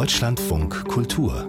Deutschlandfunk 0.00 0.88
Kultur 0.88 1.46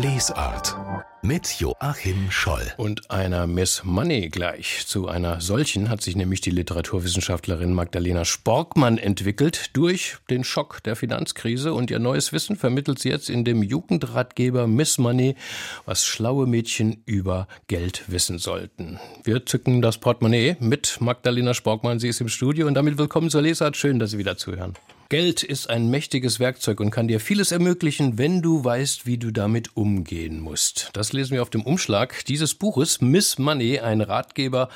Lesart 0.00 0.74
mit 1.20 1.60
Joachim 1.60 2.30
Scholl. 2.30 2.72
Und 2.78 3.10
einer 3.10 3.46
Miss 3.46 3.82
Money 3.84 4.30
gleich. 4.30 4.86
Zu 4.86 5.08
einer 5.08 5.42
solchen 5.42 5.90
hat 5.90 6.00
sich 6.00 6.16
nämlich 6.16 6.40
die 6.40 6.50
Literaturwissenschaftlerin 6.50 7.74
Magdalena 7.74 8.24
Sporkmann 8.24 8.96
entwickelt. 8.96 9.72
Durch 9.74 10.16
den 10.30 10.42
Schock 10.42 10.82
der 10.84 10.96
Finanzkrise 10.96 11.74
und 11.74 11.90
ihr 11.90 11.98
neues 11.98 12.32
Wissen 12.32 12.56
vermittelt 12.56 12.98
sie 12.98 13.10
jetzt 13.10 13.28
in 13.28 13.44
dem 13.44 13.62
Jugendratgeber 13.62 14.66
Miss 14.66 14.96
Money, 14.96 15.36
was 15.84 16.06
schlaue 16.06 16.46
Mädchen 16.46 17.02
über 17.04 17.46
Geld 17.66 18.04
wissen 18.06 18.38
sollten. 18.38 18.98
Wir 19.22 19.44
zücken 19.44 19.82
das 19.82 19.98
Portemonnaie 19.98 20.56
mit 20.60 20.98
Magdalena 21.02 21.52
Sporkmann. 21.52 21.98
Sie 21.98 22.08
ist 22.08 22.22
im 22.22 22.28
Studio 22.28 22.66
und 22.66 22.72
damit 22.72 22.96
willkommen 22.96 23.28
zur 23.28 23.42
Lesart. 23.42 23.76
Schön, 23.76 23.98
dass 23.98 24.12
Sie 24.12 24.18
wieder 24.18 24.38
zuhören. 24.38 24.72
Geld 25.12 25.42
ist 25.42 25.68
ein 25.68 25.90
mächtiges 25.90 26.40
Werkzeug 26.40 26.80
und 26.80 26.90
kann 26.90 27.06
dir 27.06 27.20
vieles 27.20 27.52
ermöglichen, 27.52 28.16
wenn 28.16 28.40
du 28.40 28.64
weißt, 28.64 29.04
wie 29.04 29.18
du 29.18 29.30
damit 29.30 29.76
umgehen 29.76 30.40
musst. 30.40 30.88
Das 30.94 31.12
lesen 31.12 31.34
wir 31.34 31.42
auf 31.42 31.50
dem 31.50 31.60
Umschlag 31.66 32.24
dieses 32.24 32.54
Buches 32.54 33.02
Miss 33.02 33.38
Money, 33.38 33.78
ein 33.78 34.00
Ratgeber 34.00 34.70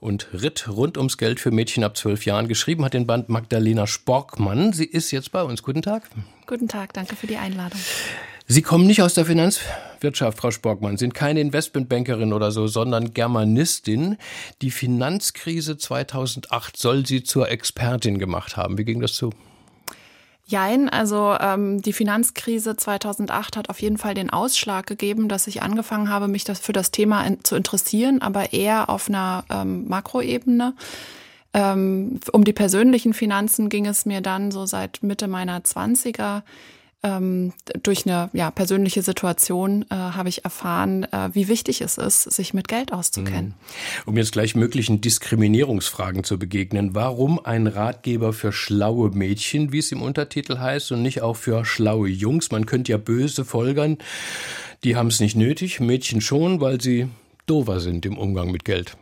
und 0.00 0.28
Ritt 0.32 0.66
rund 0.66 0.96
ums 0.96 1.18
Geld 1.18 1.40
für 1.40 1.50
Mädchen 1.50 1.84
ab 1.84 1.94
zwölf 1.94 2.24
Jahren. 2.24 2.48
Geschrieben 2.48 2.86
hat 2.86 2.94
den 2.94 3.06
Band 3.06 3.28
Magdalena 3.28 3.86
Sporkmann. 3.86 4.72
Sie 4.72 4.86
ist 4.86 5.10
jetzt 5.10 5.30
bei 5.30 5.42
uns. 5.42 5.62
Guten 5.62 5.82
Tag. 5.82 6.04
Guten 6.46 6.68
Tag, 6.68 6.94
danke 6.94 7.14
für 7.14 7.26
die 7.26 7.36
Einladung. 7.36 7.78
Sie 8.46 8.62
kommen 8.62 8.86
nicht 8.86 9.02
aus 9.02 9.12
der 9.12 9.26
Finanzwirtschaft, 9.26 10.38
Frau 10.38 10.52
Sporkmann, 10.52 10.96
sind 10.96 11.12
keine 11.12 11.40
Investmentbankerin 11.42 12.32
oder 12.32 12.50
so, 12.50 12.66
sondern 12.66 13.12
Germanistin. 13.12 14.16
Die 14.62 14.70
Finanzkrise 14.70 15.76
2008 15.76 16.78
soll 16.78 17.04
Sie 17.04 17.24
zur 17.24 17.50
Expertin 17.50 18.18
gemacht 18.18 18.56
haben. 18.56 18.78
Wie 18.78 18.86
ging 18.86 19.02
das 19.02 19.12
zu? 19.12 19.34
Jein, 20.48 20.88
also 20.88 21.34
ähm, 21.40 21.82
die 21.82 21.92
Finanzkrise 21.92 22.76
2008 22.76 23.56
hat 23.56 23.68
auf 23.68 23.82
jeden 23.82 23.98
Fall 23.98 24.14
den 24.14 24.30
Ausschlag 24.30 24.86
gegeben, 24.86 25.28
dass 25.28 25.48
ich 25.48 25.60
angefangen 25.60 26.08
habe, 26.08 26.28
mich 26.28 26.44
das 26.44 26.60
für 26.60 26.72
das 26.72 26.92
Thema 26.92 27.26
in, 27.26 27.42
zu 27.42 27.56
interessieren, 27.56 28.22
aber 28.22 28.52
eher 28.52 28.88
auf 28.88 29.08
einer 29.08 29.44
ähm, 29.50 29.88
Makroebene. 29.88 30.74
Ähm, 31.52 32.20
um 32.30 32.44
die 32.44 32.52
persönlichen 32.52 33.12
Finanzen 33.12 33.68
ging 33.68 33.86
es 33.86 34.06
mir 34.06 34.20
dann 34.20 34.52
so 34.52 34.66
seit 34.66 35.02
Mitte 35.02 35.26
meiner 35.26 35.64
Zwanziger 35.64 36.44
ähm, 37.06 37.52
durch 37.82 38.06
eine 38.06 38.30
ja, 38.32 38.50
persönliche 38.50 39.02
Situation 39.02 39.84
äh, 39.90 39.94
habe 39.94 40.28
ich 40.28 40.44
erfahren, 40.44 41.04
äh, 41.04 41.30
wie 41.32 41.48
wichtig 41.48 41.80
es 41.80 41.98
ist, 41.98 42.24
sich 42.24 42.52
mit 42.52 42.66
Geld 42.66 42.92
auszukennen. 42.92 43.46
Mhm. 43.46 43.54
Um 44.06 44.16
jetzt 44.16 44.32
gleich 44.32 44.54
möglichen 44.54 45.00
Diskriminierungsfragen 45.00 46.24
zu 46.24 46.38
begegnen, 46.38 46.94
warum 46.94 47.38
ein 47.44 47.66
Ratgeber 47.66 48.32
für 48.32 48.52
schlaue 48.52 49.10
Mädchen, 49.10 49.72
wie 49.72 49.78
es 49.78 49.92
im 49.92 50.02
Untertitel 50.02 50.58
heißt, 50.58 50.92
und 50.92 51.02
nicht 51.02 51.22
auch 51.22 51.36
für 51.36 51.64
schlaue 51.64 52.08
Jungs? 52.08 52.50
Man 52.50 52.66
könnte 52.66 52.92
ja 52.92 52.98
böse 52.98 53.44
folgern, 53.44 53.98
die 54.82 54.96
haben 54.96 55.08
es 55.08 55.20
nicht 55.20 55.36
nötig, 55.36 55.80
Mädchen 55.80 56.20
schon, 56.20 56.60
weil 56.60 56.80
sie 56.80 57.08
dover 57.46 57.80
sind 57.80 58.04
im 58.04 58.18
Umgang 58.18 58.50
mit 58.50 58.64
Geld. 58.64 58.96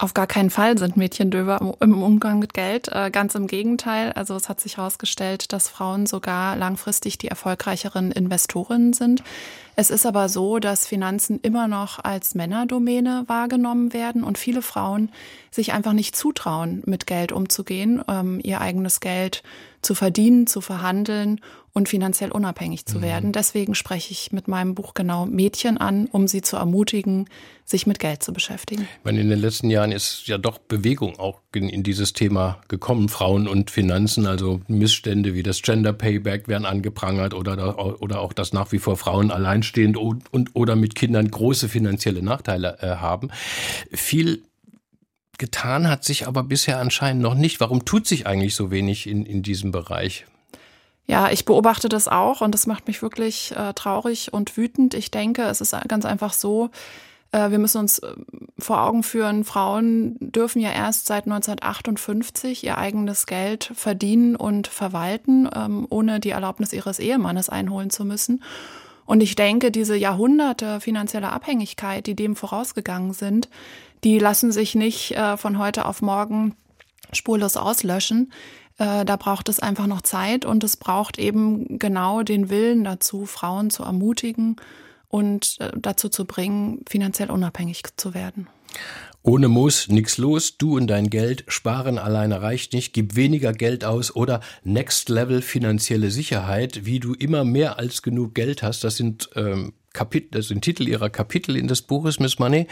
Auf 0.00 0.14
gar 0.14 0.28
keinen 0.28 0.50
Fall 0.50 0.78
sind 0.78 0.96
Mädchen 0.96 1.32
döver 1.32 1.74
im 1.80 2.04
Umgang 2.04 2.38
mit 2.38 2.54
Geld. 2.54 2.86
Äh, 2.86 3.10
ganz 3.10 3.34
im 3.34 3.48
Gegenteil. 3.48 4.12
Also 4.12 4.36
es 4.36 4.48
hat 4.48 4.60
sich 4.60 4.76
herausgestellt, 4.76 5.52
dass 5.52 5.68
Frauen 5.68 6.06
sogar 6.06 6.54
langfristig 6.54 7.18
die 7.18 7.26
erfolgreicheren 7.26 8.12
Investorinnen 8.12 8.92
sind. 8.92 9.24
Es 9.74 9.90
ist 9.90 10.06
aber 10.06 10.28
so, 10.28 10.60
dass 10.60 10.86
Finanzen 10.86 11.40
immer 11.42 11.66
noch 11.66 11.98
als 11.98 12.36
Männerdomäne 12.36 13.24
wahrgenommen 13.26 13.92
werden 13.92 14.22
und 14.22 14.38
viele 14.38 14.62
Frauen 14.62 15.10
sich 15.50 15.72
einfach 15.72 15.94
nicht 15.94 16.14
zutrauen, 16.14 16.84
mit 16.86 17.08
Geld 17.08 17.32
umzugehen, 17.32 18.00
ähm, 18.06 18.38
ihr 18.40 18.60
eigenes 18.60 19.00
Geld 19.00 19.42
zu 19.82 19.96
verdienen, 19.96 20.46
zu 20.46 20.60
verhandeln 20.60 21.40
und 21.78 21.88
finanziell 21.88 22.32
unabhängig 22.32 22.84
zu 22.84 22.98
mhm. 22.98 23.02
werden. 23.02 23.32
Deswegen 23.32 23.74
spreche 23.74 24.10
ich 24.10 24.32
mit 24.32 24.48
meinem 24.48 24.74
Buch 24.74 24.94
genau 24.94 25.24
Mädchen 25.24 25.78
an, 25.78 26.06
um 26.10 26.26
sie 26.26 26.42
zu 26.42 26.56
ermutigen, 26.56 27.28
sich 27.64 27.86
mit 27.86 28.00
Geld 28.00 28.22
zu 28.22 28.32
beschäftigen. 28.32 28.82
Ich 28.82 29.04
meine, 29.04 29.20
in 29.20 29.28
den 29.28 29.40
letzten 29.40 29.70
Jahren 29.70 29.92
ist 29.92 30.26
ja 30.26 30.38
doch 30.38 30.58
Bewegung 30.58 31.18
auch 31.18 31.40
in, 31.54 31.68
in 31.68 31.84
dieses 31.84 32.12
Thema 32.12 32.60
gekommen. 32.66 33.08
Frauen 33.08 33.46
und 33.46 33.70
Finanzen, 33.70 34.26
also 34.26 34.60
Missstände 34.66 35.34
wie 35.34 35.42
das 35.42 35.62
Gender 35.62 35.92
Payback 35.92 36.48
werden 36.48 36.66
angeprangert 36.66 37.32
oder, 37.32 38.02
oder 38.02 38.20
auch, 38.20 38.32
dass 38.32 38.52
nach 38.52 38.72
wie 38.72 38.78
vor 38.78 38.96
Frauen 38.96 39.30
alleinstehend 39.30 39.96
und, 39.96 40.32
und 40.32 40.50
oder 40.54 40.74
mit 40.74 40.96
Kindern 40.96 41.30
große 41.30 41.68
finanzielle 41.68 42.22
Nachteile 42.22 42.78
äh, 42.80 42.96
haben. 42.96 43.30
Viel 43.92 44.42
getan 45.38 45.88
hat 45.88 46.02
sich 46.02 46.26
aber 46.26 46.42
bisher 46.42 46.80
anscheinend 46.80 47.22
noch 47.22 47.34
nicht. 47.34 47.60
Warum 47.60 47.84
tut 47.84 48.08
sich 48.08 48.26
eigentlich 48.26 48.56
so 48.56 48.72
wenig 48.72 49.06
in, 49.06 49.24
in 49.24 49.42
diesem 49.42 49.70
Bereich? 49.70 50.26
Ja, 51.08 51.30
ich 51.30 51.46
beobachte 51.46 51.88
das 51.88 52.06
auch 52.06 52.42
und 52.42 52.52
das 52.52 52.66
macht 52.66 52.86
mich 52.86 53.00
wirklich 53.00 53.56
äh, 53.56 53.72
traurig 53.72 54.32
und 54.34 54.56
wütend. 54.58 54.92
Ich 54.92 55.10
denke, 55.10 55.42
es 55.42 55.62
ist 55.62 55.74
ganz 55.88 56.04
einfach 56.04 56.34
so, 56.34 56.70
äh, 57.32 57.50
wir 57.50 57.58
müssen 57.58 57.78
uns 57.78 57.98
äh, 58.00 58.12
vor 58.58 58.82
Augen 58.82 59.02
führen, 59.02 59.44
Frauen 59.44 60.16
dürfen 60.20 60.60
ja 60.60 60.70
erst 60.70 61.06
seit 61.06 61.24
1958 61.24 62.62
ihr 62.62 62.76
eigenes 62.76 63.24
Geld 63.24 63.72
verdienen 63.74 64.36
und 64.36 64.68
verwalten, 64.68 65.48
ähm, 65.56 65.86
ohne 65.88 66.20
die 66.20 66.30
Erlaubnis 66.30 66.74
ihres 66.74 66.98
Ehemannes 66.98 67.48
einholen 67.48 67.88
zu 67.88 68.04
müssen. 68.04 68.42
Und 69.06 69.22
ich 69.22 69.34
denke, 69.34 69.70
diese 69.70 69.96
Jahrhunderte 69.96 70.80
finanzieller 70.80 71.32
Abhängigkeit, 71.32 72.06
die 72.06 72.14
dem 72.14 72.36
vorausgegangen 72.36 73.14
sind, 73.14 73.48
die 74.04 74.18
lassen 74.18 74.52
sich 74.52 74.74
nicht 74.74 75.12
äh, 75.12 75.38
von 75.38 75.58
heute 75.58 75.86
auf 75.86 76.02
morgen 76.02 76.54
spurlos 77.12 77.56
auslöschen. 77.56 78.30
Äh, 78.78 79.04
da 79.04 79.16
braucht 79.16 79.48
es 79.48 79.60
einfach 79.60 79.86
noch 79.86 80.02
Zeit 80.02 80.44
und 80.44 80.64
es 80.64 80.76
braucht 80.76 81.18
eben 81.18 81.78
genau 81.78 82.22
den 82.22 82.48
Willen 82.48 82.84
dazu, 82.84 83.26
Frauen 83.26 83.70
zu 83.70 83.82
ermutigen 83.82 84.56
und 85.08 85.56
äh, 85.60 85.70
dazu 85.76 86.08
zu 86.08 86.24
bringen, 86.24 86.84
finanziell 86.88 87.30
unabhängig 87.30 87.82
zu 87.96 88.14
werden. 88.14 88.46
Ohne 89.22 89.48
Muss 89.48 89.88
nix 89.88 90.16
los, 90.16 90.56
du 90.58 90.76
und 90.76 90.86
dein 90.86 91.10
Geld, 91.10 91.44
sparen 91.48 91.98
alleine 91.98 92.40
reicht 92.40 92.72
nicht, 92.72 92.92
gib 92.92 93.16
weniger 93.16 93.52
Geld 93.52 93.84
aus 93.84 94.14
oder 94.14 94.40
Next 94.62 95.08
Level 95.08 95.42
finanzielle 95.42 96.10
Sicherheit, 96.10 96.86
wie 96.86 97.00
du 97.00 97.14
immer 97.14 97.44
mehr 97.44 97.78
als 97.78 98.02
genug 98.02 98.34
Geld 98.34 98.62
hast, 98.62 98.84
das 98.84 98.96
sind 98.96 99.28
ähm, 99.34 99.72
Kapitel, 99.92 100.28
das 100.32 100.48
sind 100.48 100.62
Titel 100.62 100.86
ihrer 100.88 101.10
Kapitel 101.10 101.56
in 101.56 101.68
des 101.68 101.82
Buches 101.82 102.20
Miss 102.20 102.38
Money. 102.38 102.66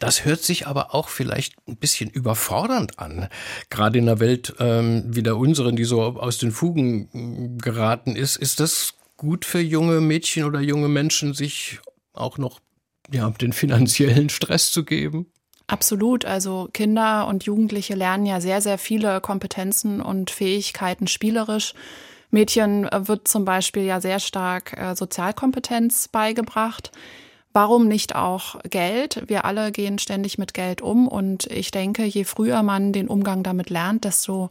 Das 0.00 0.24
hört 0.24 0.42
sich 0.42 0.66
aber 0.66 0.94
auch 0.94 1.08
vielleicht 1.08 1.54
ein 1.66 1.76
bisschen 1.76 2.10
überfordernd 2.10 2.98
an. 2.98 3.28
Gerade 3.70 3.98
in 3.98 4.08
einer 4.08 4.20
Welt 4.20 4.54
ähm, 4.58 5.04
wie 5.06 5.22
der 5.22 5.36
unseren, 5.36 5.76
die 5.76 5.84
so 5.84 6.02
aus 6.02 6.38
den 6.38 6.50
Fugen 6.50 7.08
mm, 7.12 7.58
geraten 7.58 8.16
ist, 8.16 8.36
ist 8.36 8.60
das 8.60 8.94
gut 9.16 9.44
für 9.44 9.60
junge 9.60 10.00
Mädchen 10.00 10.44
oder 10.44 10.60
junge 10.60 10.88
Menschen, 10.88 11.34
sich 11.34 11.80
auch 12.12 12.38
noch 12.38 12.60
ja, 13.10 13.28
den 13.30 13.52
finanziellen 13.52 14.28
Stress 14.28 14.70
zu 14.70 14.84
geben? 14.84 15.26
Absolut. 15.66 16.24
Also 16.24 16.68
Kinder 16.72 17.26
und 17.26 17.44
Jugendliche 17.44 17.94
lernen 17.94 18.24
ja 18.24 18.40
sehr, 18.40 18.62
sehr 18.62 18.78
viele 18.78 19.20
Kompetenzen 19.20 20.00
und 20.00 20.30
Fähigkeiten 20.30 21.06
spielerisch. 21.06 21.74
Mädchen 22.30 22.86
äh, 22.88 23.08
wird 23.08 23.28
zum 23.28 23.44
Beispiel 23.44 23.84
ja 23.84 24.00
sehr 24.00 24.20
stark 24.20 24.76
äh, 24.76 24.94
Sozialkompetenz 24.94 26.08
beigebracht. 26.08 26.92
Warum 27.52 27.88
nicht 27.88 28.14
auch 28.14 28.60
Geld? 28.68 29.24
Wir 29.26 29.44
alle 29.44 29.72
gehen 29.72 29.98
ständig 29.98 30.38
mit 30.38 30.54
Geld 30.54 30.82
um 30.82 31.08
und 31.08 31.46
ich 31.46 31.70
denke, 31.70 32.04
je 32.04 32.24
früher 32.24 32.62
man 32.62 32.92
den 32.92 33.08
Umgang 33.08 33.42
damit 33.42 33.70
lernt, 33.70 34.04
desto 34.04 34.50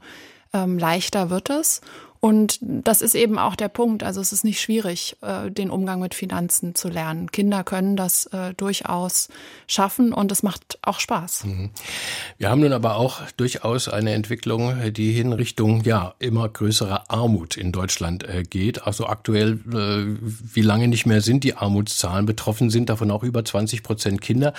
ähm, 0.53 0.77
leichter 0.77 1.29
wird 1.29 1.49
es. 1.49 1.81
Und 2.19 2.59
das 2.61 3.01
ist 3.01 3.15
eben 3.15 3.37
auch 3.37 3.55
der 3.55 3.69
Punkt. 3.69 4.03
Also 4.03 4.21
es 4.21 4.33
ist 4.33 4.43
nicht 4.43 4.61
schwierig, 4.61 5.17
äh, 5.21 5.51
den 5.51 5.69
Umgang 5.69 5.99
mit 5.99 6.15
Finanzen 6.15 6.75
zu 6.75 6.89
lernen. 6.89 7.31
Kinder 7.31 7.63
können 7.63 7.95
das 7.95 8.25
äh, 8.27 8.53
durchaus 8.55 9.29
schaffen 9.67 10.13
und 10.13 10.31
es 10.31 10.43
macht 10.43 10.79
auch 10.81 10.99
Spaß. 10.99 11.45
Mhm. 11.45 11.69
Wir 12.37 12.49
haben 12.49 12.61
nun 12.61 12.73
aber 12.73 12.95
auch 12.95 13.21
durchaus 13.37 13.87
eine 13.87 14.13
Entwicklung, 14.13 14.93
die 14.93 15.11
hin 15.11 15.33
Richtung 15.33 15.83
ja 15.83 16.15
immer 16.19 16.47
größerer 16.49 17.09
Armut 17.09 17.57
in 17.57 17.71
Deutschland 17.71 18.27
äh, 18.27 18.43
geht. 18.43 18.85
Also 18.85 19.07
aktuell, 19.07 19.59
wie 19.67 20.61
lange 20.61 20.87
nicht 20.87 21.05
mehr 21.05 21.21
sind 21.21 21.43
die 21.43 21.55
Armutszahlen 21.55 22.25
betroffen 22.25 22.69
sind, 22.69 22.89
davon 22.89 23.11
auch 23.11 23.23
über 23.23 23.43
20 23.43 23.83
Prozent 23.83 24.21
Kinder. 24.21 24.53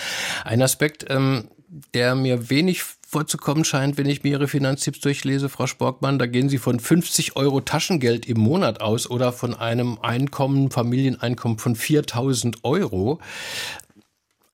Ein 0.44 0.62
Aspekt, 0.62 1.06
ähm, 1.08 1.48
der 1.94 2.14
mir 2.14 2.50
wenig 2.50 2.82
vorzukommen 2.82 3.64
scheint, 3.64 3.96
wenn 3.96 4.08
ich 4.08 4.22
mir 4.22 4.32
Ihre 4.32 4.48
Finanztipps 4.48 5.00
durchlese, 5.00 5.48
Frau 5.48 5.66
Sporkmann. 5.66 6.18
Da 6.18 6.26
gehen 6.26 6.48
Sie 6.48 6.58
von 6.58 6.80
50 6.80 7.36
Euro 7.36 7.60
Taschengeld 7.60 8.26
im 8.26 8.40
Monat 8.40 8.80
aus 8.80 9.08
oder 9.08 9.32
von 9.32 9.54
einem 9.54 9.98
Einkommen, 10.00 10.70
Familieneinkommen 10.70 11.58
von 11.58 11.76
4000 11.76 12.64
Euro. 12.64 13.20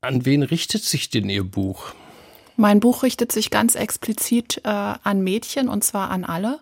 An 0.00 0.24
wen 0.24 0.42
richtet 0.42 0.82
sich 0.82 1.10
denn 1.10 1.28
Ihr 1.28 1.44
Buch? 1.44 1.92
Mein 2.56 2.80
Buch 2.80 3.02
richtet 3.02 3.32
sich 3.32 3.50
ganz 3.50 3.74
explizit 3.74 4.60
äh, 4.64 4.68
an 4.68 5.22
Mädchen 5.22 5.68
und 5.68 5.82
zwar 5.82 6.10
an 6.10 6.24
alle. 6.24 6.60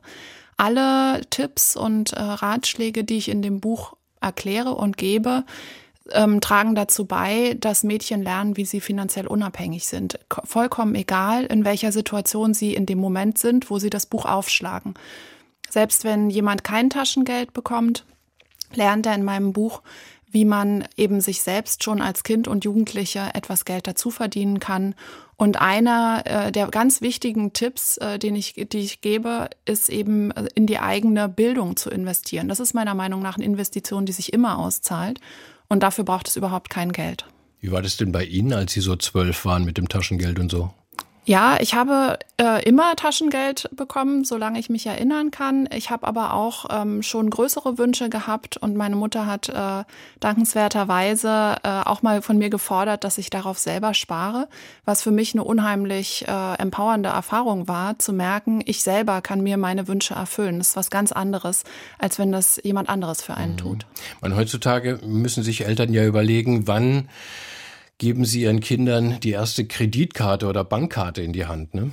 Alle 0.57 1.23
Tipps 1.29 1.77
und 1.77 2.13
äh, 2.13 2.21
Ratschläge, 2.21 3.05
die 3.05 3.19
ich 3.19 3.29
in 3.29 3.43
dem 3.43 3.61
Buch 3.61 3.95
erkläre 4.21 4.75
und 4.75 4.97
gebe, 4.97 5.45
ähm, 6.11 6.41
tragen 6.41 6.75
dazu 6.75 7.05
bei, 7.05 7.57
dass 7.59 7.85
Mädchen 7.85 8.23
lernen, 8.23 8.57
wie 8.57 8.65
sie 8.65 8.81
finanziell 8.81 9.27
unabhängig 9.27 9.87
sind. 9.87 10.19
Vollkommen 10.45 10.95
egal, 10.95 11.45
in 11.47 11.65
welcher 11.65 11.93
Situation 11.93 12.55
sie 12.55 12.75
in 12.75 12.87
dem 12.87 12.99
Moment 12.99 13.39
sind, 13.39 13.71
wo 13.71 13.79
sie 13.79 13.91
das 13.91 14.07
Buch 14.07 14.25
aufschlagen. 14.25 14.95
Selbst 15.71 16.05
wenn 16.05 16.29
jemand 16.29 16.65
kein 16.65 16.91
Taschengeld 16.91 17.53
bekommt, 17.53 18.05
lernt 18.75 19.07
er 19.07 19.15
in 19.15 19.25
meinem 19.25 19.53
Buch, 19.53 19.83
wie 20.33 20.45
man 20.47 20.89
eben 20.97 21.21
sich 21.21 21.43
selbst 21.43 21.85
schon 21.85 22.01
als 22.01 22.25
Kind 22.25 22.49
und 22.49 22.65
Jugendliche 22.65 23.31
etwas 23.35 23.65
Geld 23.65 23.87
dazu 23.87 24.11
verdienen 24.11 24.61
kann. 24.61 24.95
Und 25.37 25.61
einer 25.61 26.23
äh, 26.25 26.53
der 26.53 26.69
ganz 26.69 27.03
wichtigen 27.03 27.53
Tipps, 27.53 27.99
äh, 27.99 28.19
den 28.19 28.35
ich, 28.35 28.55
die 28.55 28.79
ich 28.79 29.03
gebe, 29.03 29.51
ist 29.67 29.91
eben 29.91 30.31
äh, 30.31 30.49
in 30.55 30.67
die 30.67 30.79
eigene 30.79 31.29
Bildung 31.29 31.77
zu 31.77 31.91
investieren. 31.91 32.49
Das 32.49 32.61
ist 32.61 32.75
meiner 32.75 32.95
Meinung 32.95 33.21
nach 33.21 33.37
eine 33.37 33.45
Investition, 33.45 34.07
die 34.07 34.13
sich 34.13 34.33
immer 34.33 34.59
auszahlt. 34.59 35.21
Und 35.73 35.83
dafür 35.83 36.05
braucht 36.05 36.29
es 36.29 36.37
überhaupt 36.37 36.69
kein 36.69 36.93
Geld. 36.93 37.25
Wie 37.61 37.73
war 37.73 37.81
das 37.81 37.97
denn 37.97 38.13
bei 38.13 38.27
Ihnen, 38.27 38.53
als 38.53 38.75
Sie 38.75 38.83
so 38.83 38.95
zwölf 38.95 39.47
waren 39.47 39.65
mit 39.65 39.79
dem 39.79 39.89
Taschengeld 39.89 40.39
und 40.39 40.51
so? 40.51 40.71
Ja, 41.25 41.57
ich 41.61 41.75
habe 41.75 42.19
äh, 42.37 42.65
immer 42.65 42.97
Taschengeld 42.97 43.71
bekommen, 43.71 44.25
solange 44.25 44.59
ich 44.59 44.69
mich 44.69 44.87
erinnern 44.87 45.31
kann. 45.31 45.69
Ich 45.73 45.91
habe 45.91 46.05
aber 46.09 46.35
auch 46.35 46.67
ähm, 46.71 47.03
schon 47.03 47.31
größere 47.31 47.79
Wünsche 47.79 48.11
gehabt 48.11 48.57
und 48.57 48.77
meine 48.77 48.97
Mutter 48.97 49.27
hat 49.27 49.49
äh, 49.49 49.85
dankenswerterweise 50.19 51.57
äh, 51.63 51.69
auch 51.85 52.03
mal 52.03 52.23
von 52.23 52.39
mir 52.39 52.51
gefordert, 52.51 53.05
dass 53.05 53.19
ich 53.19 53.31
darauf 53.31 53.59
selber 53.59 53.95
spare, 53.95 54.49
was 54.85 55.05
für 55.05 55.13
mich 55.13 55.33
eine 55.33 55.45
unheimlich 55.45 56.27
äh, 56.27 56.55
empowernde 56.55 57.11
Erfahrung 57.11 57.69
war, 57.69 58.01
zu 58.01 58.13
merken, 58.13 58.61
ich 58.67 58.83
selber 58.83 59.21
kann 59.21 59.43
mir 59.43 59.59
meine 59.59 59.87
Wünsche 59.87 60.15
erfüllen. 60.15 60.59
Das 60.59 60.71
ist 60.71 60.77
was 60.77 60.91
ganz 60.91 61.13
anderes, 61.13 61.63
als 62.01 62.19
wenn 62.19 62.33
das 62.33 62.61
jemand 62.65 62.89
anderes 62.89 63.23
für 63.23 63.35
einen 63.35 63.53
mhm. 63.53 63.59
tut. 63.59 63.87
Man, 64.21 64.35
heutzutage 64.35 64.99
müssen 65.05 65.45
sich 65.45 65.65
Eltern 65.67 65.93
ja 65.93 66.05
überlegen, 66.05 66.67
wann 66.67 67.09
geben 68.03 68.25
Sie 68.25 68.43
Ihren 68.43 68.59
Kindern 68.59 69.21
die 69.21 69.31
erste 69.31 69.65
Kreditkarte 69.65 70.49
oder 70.49 70.65
Bankkarte 70.65 71.23
in 71.23 71.33
die 71.33 71.47
Hand, 71.47 71.73
ne? 71.73 71.93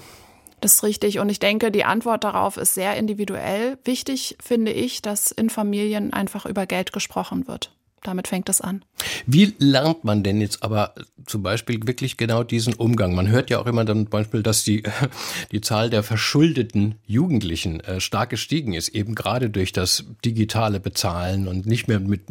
Das 0.60 0.74
ist 0.74 0.84
richtig. 0.84 1.20
Und 1.20 1.30
ich 1.30 1.38
denke, 1.38 1.70
die 1.70 1.86
Antwort 1.86 2.24
darauf 2.24 2.58
ist 2.58 2.74
sehr 2.74 2.98
individuell. 2.98 3.78
Wichtig 3.84 4.36
finde 4.42 4.74
ich, 4.74 5.04
dass 5.04 5.30
in 5.30 5.52
Familien 5.52 6.12
einfach 6.12 6.48
über 6.48 6.66
Geld 6.66 6.94
gesprochen 6.94 7.48
wird 7.48 7.72
damit 8.04 8.28
fängt 8.28 8.50
es 8.50 8.62
an. 8.62 8.84
Wie 9.26 9.54
lernt 9.60 10.04
man 10.04 10.24
denn 10.24 10.42
jetzt 10.42 10.64
aber 10.64 10.94
zum 11.26 11.44
Beispiel 11.44 11.80
wirklich 11.86 12.18
genau 12.18 12.44
diesen 12.44 12.74
Umgang? 12.74 13.16
Man 13.16 13.28
hört 13.28 13.50
ja 13.50 13.60
auch 13.60 13.66
immer 13.66 13.86
dann 13.86 13.98
zum 14.06 14.10
Beispiel, 14.10 14.44
dass 14.44 14.64
die, 14.64 14.84
die 15.52 15.62
Zahl 15.62 15.90
der 15.90 16.04
verschuldeten 16.04 16.96
Jugendlichen 17.06 17.80
äh, 17.82 18.00
stark 18.00 18.30
gestiegen 18.30 18.74
ist, 18.74 18.90
eben 18.90 19.16
gerade 19.16 19.50
durch 19.50 19.72
das 19.72 20.06
digitale 20.24 20.80
Bezahlen 20.80 21.48
und 21.48 21.66
nicht 21.66 21.88
mehr 21.88 22.00
mit 22.00 22.22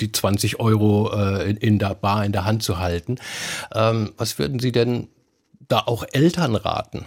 die 0.00 0.12
20 0.12 0.60
Euro 0.60 1.12
äh, 1.12 1.50
in 1.50 1.78
der 1.78 1.94
Bar 1.94 2.24
in 2.24 2.32
der 2.32 2.44
Hand 2.44 2.62
zu 2.62 2.78
halten. 2.78 3.16
Ähm, 3.74 4.12
was 4.16 4.38
würden 4.38 4.58
Sie 4.58 4.72
denn 4.72 5.08
da 5.68 5.80
auch 5.80 6.04
Eltern 6.12 6.54
raten? 6.54 7.04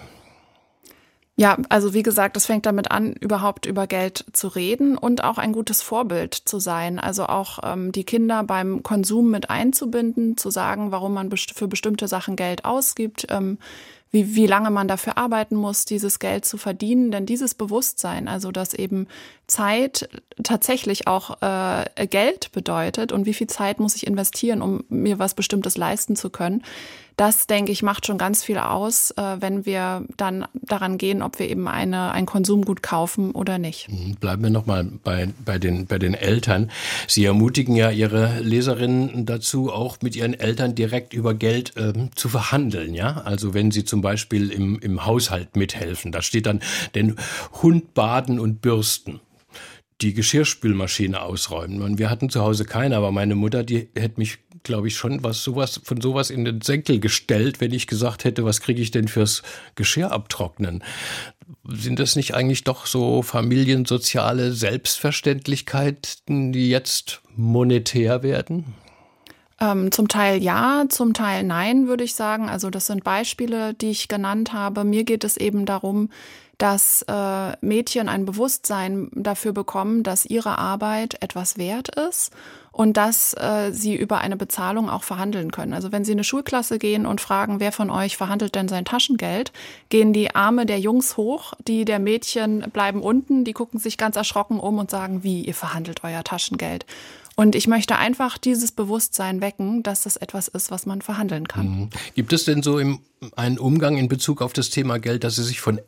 Ja, 1.39 1.57
also 1.69 1.93
wie 1.93 2.03
gesagt, 2.03 2.35
es 2.35 2.47
fängt 2.47 2.65
damit 2.65 2.91
an, 2.91 3.13
überhaupt 3.13 3.65
über 3.65 3.87
Geld 3.87 4.25
zu 4.33 4.49
reden 4.49 4.97
und 4.97 5.23
auch 5.23 5.37
ein 5.37 5.53
gutes 5.53 5.81
Vorbild 5.81 6.33
zu 6.33 6.59
sein. 6.59 6.99
Also 6.99 7.27
auch 7.27 7.59
ähm, 7.63 7.93
die 7.93 8.03
Kinder 8.03 8.43
beim 8.43 8.83
Konsum 8.83 9.31
mit 9.31 9.49
einzubinden, 9.49 10.35
zu 10.35 10.49
sagen, 10.49 10.91
warum 10.91 11.13
man 11.13 11.29
best 11.29 11.57
für 11.57 11.69
bestimmte 11.69 12.09
Sachen 12.09 12.35
Geld 12.35 12.65
ausgibt, 12.65 13.27
ähm, 13.29 13.57
wie, 14.11 14.35
wie 14.35 14.47
lange 14.47 14.69
man 14.69 14.89
dafür 14.89 15.17
arbeiten 15.17 15.55
muss, 15.55 15.85
dieses 15.85 16.19
Geld 16.19 16.43
zu 16.43 16.57
verdienen. 16.57 17.09
Denn 17.09 17.25
dieses 17.25 17.55
Bewusstsein, 17.55 18.27
also 18.27 18.51
dass 18.51 18.73
eben 18.73 19.07
Zeit 19.47 20.09
tatsächlich 20.43 21.07
auch 21.07 21.41
äh, 21.41 22.05
Geld 22.07 22.51
bedeutet 22.51 23.13
und 23.13 23.25
wie 23.25 23.33
viel 23.33 23.47
Zeit 23.47 23.79
muss 23.79 23.95
ich 23.95 24.05
investieren, 24.05 24.61
um 24.61 24.83
mir 24.89 25.19
was 25.19 25.35
Bestimmtes 25.35 25.77
leisten 25.77 26.17
zu 26.17 26.31
können, 26.31 26.63
das, 27.19 27.47
denke 27.47 27.73
ich, 27.73 27.83
macht 27.83 28.05
schon 28.05 28.17
ganz 28.17 28.43
viel 28.45 28.57
aus, 28.57 29.11
äh, 29.11 29.37
wenn 29.39 29.65
wir 29.65 30.05
dann 30.15 30.45
daran 30.53 30.97
gehen, 30.97 31.21
ob 31.21 31.37
wir 31.37 31.49
eben 31.49 31.67
eine, 31.67 32.11
ein 32.11 32.25
Konsumgut 32.25 32.81
kaufen 32.81 33.31
oder 33.31 33.57
nicht. 33.57 33.89
Mhm. 33.89 34.15
Bleiben 34.15 34.43
wir 34.43 34.49
nochmal 34.49 34.85
bei, 35.03 35.27
bei, 35.43 35.59
den, 35.59 35.85
bei 35.85 35.99
den 35.99 36.13
Eltern. 36.13 36.71
Sie 37.07 37.25
ermutigen 37.25 37.75
ja 37.75 37.91
Ihre 37.91 38.39
Leserinnen 38.39 39.25
dazu, 39.25 39.69
auch 39.69 39.97
mit 40.01 40.15
ihren 40.15 40.33
Eltern 40.33 40.75
direkt 40.75 41.13
über 41.13 41.33
Geld 41.33 41.73
ähm, 41.75 42.09
zu 42.15 42.29
verhandeln. 42.29 42.93
Ja? 42.95 43.21
Also 43.25 43.53
wenn 43.53 43.71
sie 43.71 43.83
zum 43.83 44.01
Beispiel 44.01 44.49
im, 44.49 44.79
im 44.79 45.05
Haushalt 45.05 45.57
mithelfen, 45.57 46.13
da 46.13 46.21
steht 46.21 46.45
dann 46.45 46.61
den 46.95 47.17
Hund 47.61 47.93
baden 47.93 48.39
und 48.39 48.61
bürsten 48.61 49.19
die 50.01 50.13
Geschirrspülmaschine 50.13 51.21
ausräumen. 51.21 51.81
Und 51.81 51.99
wir 51.99 52.09
hatten 52.09 52.29
zu 52.29 52.41
Hause 52.41 52.63
keine, 52.63 52.95
aber 52.95 53.11
meine 53.11 53.35
Mutter, 53.35 53.63
die 53.63 53.89
hätte 53.95 54.19
mich 54.19 54.37
glaube 54.63 54.87
ich, 54.87 54.95
schon 54.95 55.23
was 55.23 55.43
sowas 55.43 55.79
von 55.83 56.01
sowas 56.01 56.29
in 56.29 56.45
den 56.45 56.61
Senkel 56.61 56.99
gestellt, 56.99 57.61
wenn 57.61 57.73
ich 57.73 57.87
gesagt 57.87 58.23
hätte, 58.23 58.45
was 58.45 58.61
kriege 58.61 58.81
ich 58.81 58.91
denn 58.91 59.07
fürs 59.07 59.43
Geschirr 59.75 60.11
abtrocknen? 60.11 60.83
Sind 61.67 61.99
das 61.99 62.15
nicht 62.15 62.35
eigentlich 62.35 62.63
doch 62.63 62.85
so 62.85 63.21
familiensoziale 63.21 64.51
Selbstverständlichkeiten, 64.53 66.51
die 66.51 66.69
jetzt 66.69 67.21
monetär 67.35 68.23
werden? 68.23 68.65
Ähm, 69.61 69.91
zum 69.91 70.07
Teil 70.07 70.41
ja, 70.41 70.85
zum 70.89 71.13
Teil 71.13 71.43
nein, 71.43 71.87
würde 71.87 72.03
ich 72.03 72.15
sagen. 72.15 72.49
Also 72.49 72.69
das 72.69 72.87
sind 72.87 73.03
Beispiele, 73.03 73.73
die 73.73 73.89
ich 73.91 74.07
genannt 74.07 74.53
habe. 74.53 74.83
Mir 74.83 75.03
geht 75.03 75.23
es 75.23 75.37
eben 75.37 75.65
darum, 75.65 76.09
dass 76.57 77.03
äh, 77.07 77.65
Mädchen 77.65 78.09
ein 78.09 78.25
Bewusstsein 78.25 79.09
dafür 79.13 79.53
bekommen, 79.53 80.03
dass 80.03 80.25
ihre 80.25 80.57
Arbeit 80.57 81.21
etwas 81.21 81.57
wert 81.57 81.89
ist 81.95 82.31
und 82.79 82.95
dass 82.95 83.33
äh, 83.33 83.73
sie 83.73 83.93
über 83.93 84.19
eine 84.19 84.37
Bezahlung 84.37 84.89
auch 84.89 85.03
verhandeln 85.03 85.51
können. 85.51 85.73
Also 85.73 85.91
wenn 85.91 86.05
sie 86.05 86.13
in 86.13 86.17
eine 86.17 86.23
Schulklasse 86.23 86.79
gehen 86.79 87.05
und 87.05 87.19
fragen, 87.19 87.59
wer 87.59 87.73
von 87.73 87.89
euch 87.89 88.15
verhandelt 88.15 88.55
denn 88.55 88.69
sein 88.69 88.85
Taschengeld, 88.85 89.51
gehen 89.89 90.13
die 90.13 90.33
Arme 90.33 90.65
der 90.65 90.79
Jungs 90.79 91.17
hoch, 91.17 91.51
die 91.67 91.83
der 91.83 91.99
Mädchen 91.99 92.61
bleiben 92.71 93.01
unten, 93.01 93.43
die 93.43 93.51
gucken 93.51 93.81
sich 93.81 93.97
ganz 93.97 94.15
erschrocken 94.15 94.61
um 94.61 94.77
und 94.77 94.89
sagen, 94.89 95.25
wie 95.25 95.43
ihr 95.43 95.55
verhandelt 95.55 96.05
euer 96.05 96.23
Taschengeld. 96.23 96.85
Und 97.35 97.53
ich 97.53 97.67
möchte 97.67 97.97
einfach 97.97 98.37
dieses 98.37 98.71
Bewusstsein 98.71 99.41
wecken, 99.41 99.83
dass 99.83 100.03
das 100.03 100.15
etwas 100.15 100.47
ist, 100.47 100.71
was 100.71 100.85
man 100.85 101.01
verhandeln 101.01 101.49
kann. 101.49 101.67
Mhm. 101.67 101.89
Gibt 102.15 102.31
es 102.31 102.45
denn 102.45 102.63
so 102.63 102.79
im, 102.79 102.99
einen 103.35 103.59
Umgang 103.59 103.97
in 103.97 104.07
Bezug 104.07 104.41
auf 104.41 104.53
das 104.53 104.69
Thema 104.69 104.99
Geld, 104.99 105.25
dass 105.25 105.35
Sie 105.35 105.43
sich 105.43 105.59
von 105.59 105.81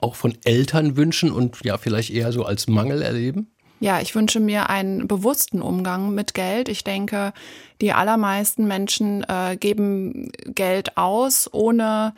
auch 0.00 0.16
von 0.16 0.36
Eltern 0.44 0.98
wünschen 0.98 1.32
und 1.32 1.64
ja 1.64 1.78
vielleicht 1.78 2.10
eher 2.10 2.30
so 2.30 2.44
als 2.44 2.66
Mangel 2.66 3.00
erleben? 3.00 3.50
Ja, 3.82 3.98
ich 4.00 4.14
wünsche 4.14 4.40
mir 4.40 4.68
einen 4.68 5.08
bewussten 5.08 5.62
Umgang 5.62 6.14
mit 6.14 6.34
Geld. 6.34 6.68
Ich 6.68 6.84
denke, 6.84 7.32
die 7.80 7.92
allermeisten 7.92 8.68
Menschen 8.68 9.24
äh, 9.26 9.56
geben 9.56 10.30
Geld 10.54 10.98
aus, 10.98 11.48
ohne 11.50 12.14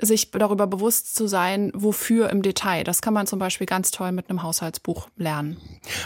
sich 0.00 0.30
darüber 0.30 0.66
bewusst 0.66 1.14
zu 1.14 1.26
sein, 1.26 1.70
wofür 1.74 2.30
im 2.30 2.42
Detail. 2.42 2.84
Das 2.84 3.00
kann 3.02 3.14
man 3.14 3.26
zum 3.26 3.38
Beispiel 3.38 3.66
ganz 3.66 3.90
toll 3.90 4.12
mit 4.12 4.28
einem 4.28 4.42
Haushaltsbuch 4.42 5.08
lernen. 5.16 5.56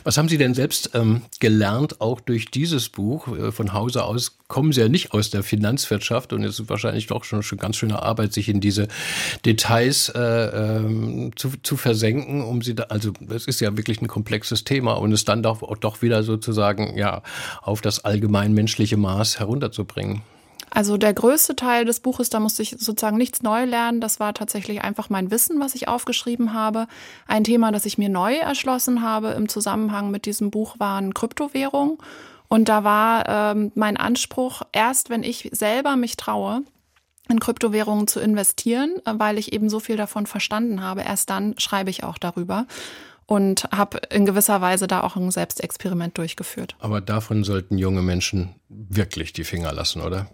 Was 0.05 0.19
haben 0.19 0.29
Sie 0.29 0.38
denn 0.38 0.55
selbst 0.55 0.91
ähm, 0.94 1.22
gelernt, 1.41 2.01
auch 2.01 2.20
durch 2.20 2.51
dieses 2.51 2.89
Buch? 2.89 3.29
Äh, 3.29 3.53
von 3.53 3.72
Hause 3.72 4.05
aus 4.05 4.39
kommen 4.48 4.72
Sie 4.72 4.81
ja 4.81 4.89
nicht 4.89 5.12
aus 5.12 5.31
der 5.31 5.43
Finanzwirtschaft 5.43 6.32
und 6.32 6.43
es 6.43 6.58
ist 6.58 6.69
wahrscheinlich 6.69 7.06
doch 7.06 7.24
schon 7.24 7.43
eine 7.51 7.60
ganz 7.60 7.77
schöne 7.77 8.03
Arbeit, 8.03 8.32
sich 8.32 8.48
in 8.48 8.60
diese 8.60 8.89
Details 9.44 10.08
äh, 10.10 10.20
ähm, 10.20 11.32
zu, 11.36 11.53
zu 11.62 11.77
versenken, 11.77 12.43
um 12.43 12.62
sie 12.62 12.74
da, 12.74 12.84
also 12.84 13.12
es 13.29 13.46
ist 13.46 13.60
ja 13.60 13.77
wirklich 13.77 14.01
ein 14.01 14.08
komplexes 14.08 14.65
Thema 14.65 14.93
und 14.94 15.12
es 15.12 15.24
dann 15.24 15.43
doch, 15.43 15.62
doch 15.81 16.03
wieder 16.03 16.22
sozusagen 16.22 16.96
ja 16.96 17.22
auf 17.62 17.81
das 17.81 18.05
allgemeinmenschliche 18.05 18.96
Maß 18.96 19.39
herunterzubringen. 19.39 20.22
Also 20.70 20.96
der 20.96 21.15
größte 21.15 21.56
Teil 21.56 21.84
des 21.84 22.01
Buches, 22.01 22.31
da 22.31 22.41
musste 22.41 22.63
ich 22.63 22.77
sozusagen 22.79 23.17
nichts 23.17 23.43
neu 23.43 23.65
lernen. 23.65 24.01
Das 24.01 24.20
war 24.20 24.34
tatsächlich 24.34 24.82
einfach 24.82 25.10
mein 25.10 25.31
Wissen, 25.31 25.60
was 25.60 25.75
ich 25.75 25.89
aufgeschrieben 25.89 26.53
habe. 26.53 26.87
Ein 27.27 27.44
Thema, 27.44 27.72
das 27.72 27.87
ich 27.87 27.98
mir 27.98 28.08
neu 28.08 28.37
erschlossen 28.37 29.03
habe 29.03 29.29
im 29.31 29.48
Zusammenhang 29.48 30.10
mit 30.10 30.27
diesem 30.27 30.51
Buch, 30.51 30.77
waren 30.79 31.15
Kryptowährungen. 31.15 31.98
Und 32.48 32.69
da 32.69 32.82
war 32.84 33.29
ähm, 33.29 33.72
mein 33.75 33.96
Anspruch, 33.96 34.63
erst 34.72 35.10
wenn 35.10 35.22
ich 35.22 35.51
selber 35.53 35.96
mich 35.96 36.17
traue, 36.17 36.63
in 37.29 37.41
Kryptowährungen 37.41 38.08
zu 38.08 38.20
investieren, 38.20 38.94
weil 39.05 39.39
ich 39.39 39.53
eben 39.53 39.69
so 39.69 39.81
viel 39.81 39.96
davon 39.96 40.27
verstanden 40.27 40.82
habe, 40.82 41.03
erst 41.03 41.29
dann 41.29 41.55
schreibe 41.58 41.91
ich 41.91 42.05
auch 42.05 42.17
darüber 42.17 42.67
und 43.27 43.65
habe 43.70 44.01
in 44.10 44.25
gewisser 44.25 44.63
Weise 44.63 44.87
da 44.87 45.03
auch 45.03 45.15
ein 45.15 45.31
Selbstexperiment 45.31 46.17
durchgeführt. 46.17 46.75
Aber 46.81 47.03
davon 47.03 47.44
sollten 47.44 47.77
junge 47.77 48.01
Menschen 48.01 48.55
wirklich 48.70 49.34
die 49.34 49.44
Finger 49.44 49.72
lassen, 49.72 50.01
oder? 50.01 50.29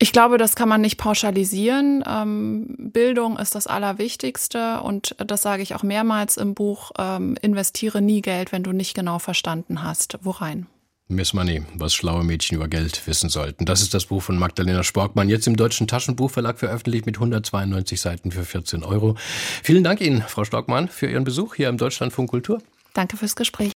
Ich 0.00 0.12
glaube, 0.12 0.38
das 0.38 0.54
kann 0.54 0.68
man 0.68 0.80
nicht 0.80 0.96
pauschalisieren. 0.96 2.04
Ähm, 2.06 2.76
Bildung 2.78 3.36
ist 3.36 3.56
das 3.56 3.66
Allerwichtigste 3.66 4.80
und 4.80 5.16
das 5.18 5.42
sage 5.42 5.62
ich 5.62 5.74
auch 5.74 5.82
mehrmals 5.82 6.36
im 6.36 6.54
Buch. 6.54 6.92
Ähm, 6.96 7.36
investiere 7.42 8.00
nie 8.00 8.22
Geld, 8.22 8.52
wenn 8.52 8.62
du 8.62 8.72
nicht 8.72 8.94
genau 8.94 9.18
verstanden 9.18 9.82
hast, 9.82 10.18
worein. 10.22 10.66
Miss 11.10 11.32
Money, 11.32 11.62
was 11.74 11.94
schlaue 11.94 12.22
Mädchen 12.22 12.56
über 12.56 12.68
Geld 12.68 13.06
wissen 13.06 13.28
sollten. 13.30 13.64
Das 13.64 13.80
ist 13.80 13.94
das 13.94 14.06
Buch 14.06 14.22
von 14.22 14.38
Magdalena 14.38 14.84
Sporkmann, 14.84 15.30
jetzt 15.30 15.46
im 15.46 15.56
Deutschen 15.56 15.88
Taschenbuchverlag 15.88 16.58
veröffentlicht 16.58 17.06
mit 17.06 17.16
192 17.16 17.98
Seiten 17.98 18.30
für 18.30 18.44
14 18.44 18.84
Euro. 18.84 19.16
Vielen 19.62 19.82
Dank 19.82 20.02
Ihnen, 20.02 20.22
Frau 20.22 20.44
Storkmann, 20.44 20.88
für 20.88 21.10
Ihren 21.10 21.24
Besuch 21.24 21.54
hier 21.54 21.70
im 21.70 21.78
Deutschlandfunk 21.78 22.28
Kultur. 22.28 22.62
Danke 22.92 23.16
fürs 23.16 23.36
Gespräch. 23.36 23.72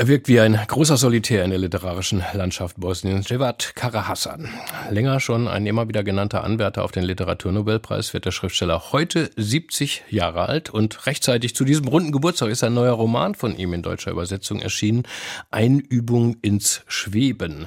Er 0.00 0.06
wirkt 0.06 0.28
wie 0.28 0.38
ein 0.38 0.54
großer 0.54 0.96
Solitär 0.96 1.42
in 1.42 1.50
der 1.50 1.58
literarischen 1.58 2.22
Landschaft 2.32 2.76
Bosniens, 2.78 3.28
Jevat 3.30 3.72
Karahassan. 3.74 4.48
Länger 4.90 5.18
schon 5.18 5.48
ein 5.48 5.66
immer 5.66 5.88
wieder 5.88 6.04
genannter 6.04 6.44
Anwärter 6.44 6.84
auf 6.84 6.92
den 6.92 7.02
Literaturnobelpreis 7.02 8.14
wird 8.14 8.24
der 8.24 8.30
Schriftsteller 8.30 8.92
heute 8.92 9.28
70 9.34 10.04
Jahre 10.08 10.48
alt 10.48 10.70
und 10.70 11.04
rechtzeitig 11.06 11.56
zu 11.56 11.64
diesem 11.64 11.88
runden 11.88 12.12
Geburtstag 12.12 12.48
ist 12.50 12.62
ein 12.62 12.74
neuer 12.74 12.92
Roman 12.92 13.34
von 13.34 13.58
ihm 13.58 13.74
in 13.74 13.82
deutscher 13.82 14.12
Übersetzung 14.12 14.60
erschienen, 14.60 15.02
Einübung 15.50 16.36
ins 16.42 16.82
Schweben. 16.86 17.66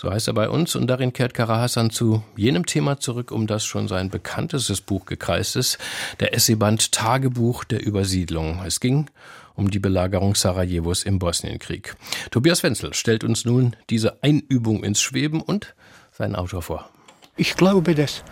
So 0.00 0.08
heißt 0.08 0.28
er 0.28 0.34
bei 0.34 0.48
uns 0.48 0.76
und 0.76 0.86
darin 0.86 1.12
kehrt 1.12 1.34
Karahassan 1.34 1.90
zu 1.90 2.22
jenem 2.36 2.64
Thema 2.64 3.00
zurück, 3.00 3.32
um 3.32 3.48
das 3.48 3.64
schon 3.64 3.88
sein 3.88 4.08
bekanntestes 4.08 4.82
Buch 4.82 5.04
gekreist 5.04 5.56
ist, 5.56 5.78
der 6.20 6.32
Essayband 6.32 6.92
Tagebuch 6.92 7.64
der 7.64 7.84
Übersiedlung. 7.84 8.62
Es 8.64 8.78
ging 8.78 9.08
um 9.54 9.70
die 9.70 9.78
Belagerung 9.78 10.34
Sarajevos 10.34 11.02
im 11.04 11.18
Bosnienkrieg. 11.18 11.94
Tobias 12.30 12.62
Wenzel 12.62 12.94
stellt 12.94 13.24
uns 13.24 13.44
nun 13.44 13.76
diese 13.90 14.22
Einübung 14.22 14.84
ins 14.84 15.00
Schweben 15.00 15.40
und 15.40 15.74
seinen 16.10 16.36
Autor 16.36 16.62
vor. 16.62 16.88
Ich 17.36 17.56
glaube, 17.56 17.94
dass 17.94 18.22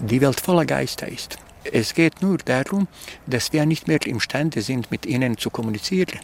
die 0.00 0.20
Welt 0.20 0.40
voller 0.40 0.66
Geister 0.66 1.08
ist. 1.08 1.38
Es 1.64 1.94
geht 1.94 2.22
nur 2.22 2.38
darum, 2.38 2.88
dass 3.26 3.52
wir 3.52 3.66
nicht 3.66 3.86
mehr 3.86 4.04
imstande 4.06 4.62
sind, 4.62 4.90
mit 4.90 5.06
ihnen 5.06 5.36
zu 5.36 5.50
kommunizieren. 5.50 6.18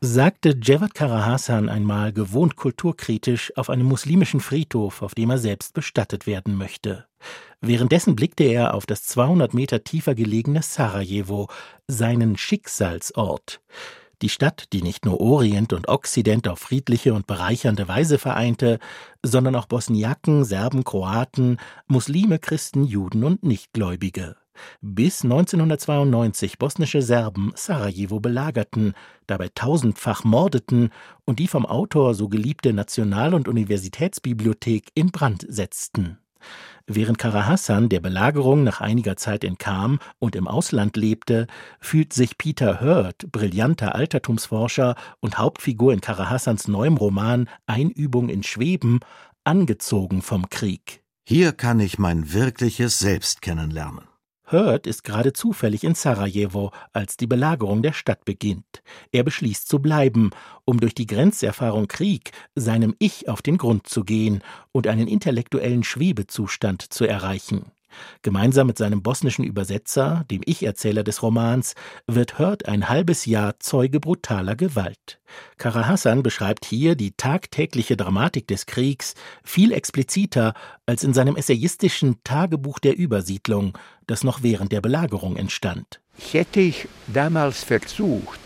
Sagte 0.00 0.56
Javad 0.62 0.94
Karahasan 0.94 1.68
einmal 1.68 2.12
gewohnt 2.12 2.54
kulturkritisch 2.54 3.52
auf 3.56 3.68
einem 3.68 3.86
muslimischen 3.86 4.38
Friedhof, 4.38 5.02
auf 5.02 5.16
dem 5.16 5.30
er 5.30 5.38
selbst 5.38 5.74
bestattet 5.74 6.28
werden 6.28 6.56
möchte. 6.56 7.06
Währenddessen 7.60 8.14
blickte 8.14 8.44
er 8.44 8.74
auf 8.74 8.86
das 8.86 9.02
200 9.04 9.52
Meter 9.52 9.82
tiefer 9.82 10.14
gelegene 10.14 10.62
Sarajevo, 10.62 11.48
seinen 11.88 12.36
Schicksalsort. 12.36 13.60
Die 14.22 14.28
Stadt, 14.28 14.72
die 14.72 14.82
nicht 14.82 15.04
nur 15.04 15.20
Orient 15.20 15.72
und 15.72 15.88
Okzident 15.88 16.48
auf 16.48 16.58
friedliche 16.60 17.14
und 17.14 17.26
bereichernde 17.26 17.86
Weise 17.86 18.18
vereinte, 18.18 18.78
sondern 19.24 19.54
auch 19.54 19.66
Bosniaken, 19.66 20.44
Serben, 20.44 20.82
Kroaten, 20.82 21.58
Muslime, 21.86 22.38
Christen, 22.38 22.84
Juden 22.84 23.22
und 23.24 23.44
Nichtgläubige. 23.44 24.36
Bis 24.80 25.22
1992 25.22 26.58
bosnische 26.58 27.00
Serben 27.00 27.52
Sarajevo 27.54 28.18
belagerten, 28.18 28.94
dabei 29.28 29.50
tausendfach 29.54 30.24
mordeten 30.24 30.90
und 31.24 31.38
die 31.38 31.46
vom 31.46 31.64
Autor 31.64 32.14
so 32.14 32.28
geliebte 32.28 32.72
National- 32.72 33.34
und 33.34 33.46
Universitätsbibliothek 33.46 34.90
in 34.94 35.12
Brand 35.12 35.46
setzten. 35.48 36.18
Während 36.90 37.18
Karahassan 37.18 37.90
der 37.90 38.00
Belagerung 38.00 38.64
nach 38.64 38.80
einiger 38.80 39.18
Zeit 39.18 39.44
entkam 39.44 39.98
und 40.18 40.34
im 40.34 40.48
Ausland 40.48 40.96
lebte, 40.96 41.46
fühlt 41.80 42.14
sich 42.14 42.38
Peter 42.38 42.80
Hurt, 42.80 43.30
brillanter 43.30 43.94
Altertumsforscher 43.94 44.94
und 45.20 45.36
Hauptfigur 45.36 45.92
in 45.92 46.00
Karahassans 46.00 46.66
neuem 46.66 46.96
Roman 46.96 47.50
Einübung 47.66 48.30
in 48.30 48.42
Schweben, 48.42 49.00
angezogen 49.44 50.22
vom 50.22 50.48
Krieg. 50.48 51.02
Hier 51.26 51.52
kann 51.52 51.78
ich 51.78 51.98
mein 51.98 52.32
wirkliches 52.32 52.98
Selbst 52.98 53.42
kennenlernen. 53.42 54.08
Hurt 54.50 54.86
ist 54.86 55.04
gerade 55.04 55.32
zufällig 55.32 55.84
in 55.84 55.94
Sarajevo, 55.94 56.72
als 56.92 57.16
die 57.16 57.26
Belagerung 57.26 57.82
der 57.82 57.92
Stadt 57.92 58.24
beginnt. 58.24 58.82
Er 59.12 59.22
beschließt 59.22 59.68
zu 59.68 59.78
bleiben, 59.80 60.30
um 60.64 60.80
durch 60.80 60.94
die 60.94 61.06
Grenzerfahrung 61.06 61.86
Krieg 61.86 62.32
seinem 62.54 62.94
Ich 62.98 63.28
auf 63.28 63.42
den 63.42 63.58
Grund 63.58 63.86
zu 63.86 64.04
gehen 64.04 64.42
und 64.72 64.86
einen 64.86 65.08
intellektuellen 65.08 65.84
Schwebezustand 65.84 66.82
zu 66.82 67.04
erreichen. 67.04 67.72
Gemeinsam 68.22 68.66
mit 68.66 68.78
seinem 68.78 69.02
bosnischen 69.02 69.44
Übersetzer, 69.44 70.24
dem 70.30 70.40
Ich-Erzähler 70.44 71.04
des 71.04 71.22
Romans, 71.22 71.74
wird 72.06 72.38
Hurt 72.38 72.66
ein 72.66 72.88
halbes 72.88 73.26
Jahr 73.26 73.58
Zeuge 73.60 74.00
brutaler 74.00 74.56
Gewalt. 74.56 75.20
Karahassan 75.58 76.22
beschreibt 76.22 76.64
hier 76.64 76.94
die 76.94 77.12
tagtägliche 77.12 77.96
Dramatik 77.96 78.46
des 78.46 78.66
Kriegs 78.66 79.14
viel 79.44 79.72
expliziter 79.72 80.54
als 80.86 81.04
in 81.04 81.14
seinem 81.14 81.36
essayistischen 81.36 82.16
Tagebuch 82.24 82.78
der 82.78 82.96
Übersiedlung, 82.96 83.76
das 84.06 84.24
noch 84.24 84.42
während 84.42 84.72
der 84.72 84.80
Belagerung 84.80 85.36
entstand. 85.36 86.00
Hätte 86.32 86.60
ich 86.60 86.88
damals 87.06 87.62
versucht, 87.64 88.40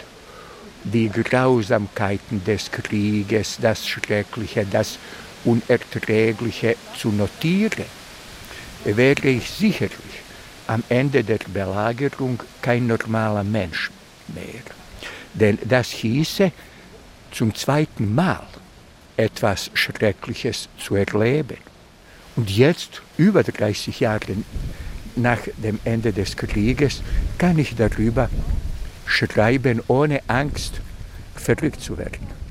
die 0.85 1.09
Grausamkeiten 1.09 2.45
des 2.45 2.71
Krieges, 2.71 3.59
das 3.61 3.87
Schreckliche, 3.87 4.67
das 4.71 4.99
Unerträgliche 5.45 6.77
zu 6.97 7.11
notieren, 7.11 7.85
wäre 8.85 9.29
ich 9.29 9.49
sicherlich 9.51 10.23
am 10.67 10.83
Ende 10.89 11.23
der 11.23 11.39
Belagerung 11.53 12.41
kein 12.61 12.87
normaler 12.87 13.45
Mensch 13.45 13.91
mehr. 14.29 14.63
Denn 15.35 15.59
das 15.65 15.91
hieße, 15.91 16.53
zum 17.31 17.55
zweiten 17.55 18.15
Mal 18.15 18.47
etwas 19.17 19.71
Schreckliches 19.75 20.69
zu 20.79 20.97
erleben. 20.97 21.59
Und 22.37 22.51
jetzt, 22.51 23.03
über 23.17 23.43
30 23.43 24.01
Jahre 24.01 24.37
nach 25.17 25.41
dem 25.57 25.79
Ende 25.85 26.13
des 26.13 26.37
Krieges, 26.37 27.03
kann 27.39 27.59
ich 27.59 27.75
darüber 27.75 28.31
schreiben, 29.07 29.83
ohne 29.89 30.21
Angst 30.29 30.81
verrückt 31.35 31.81
zu 31.81 31.99
werden. 31.99 32.42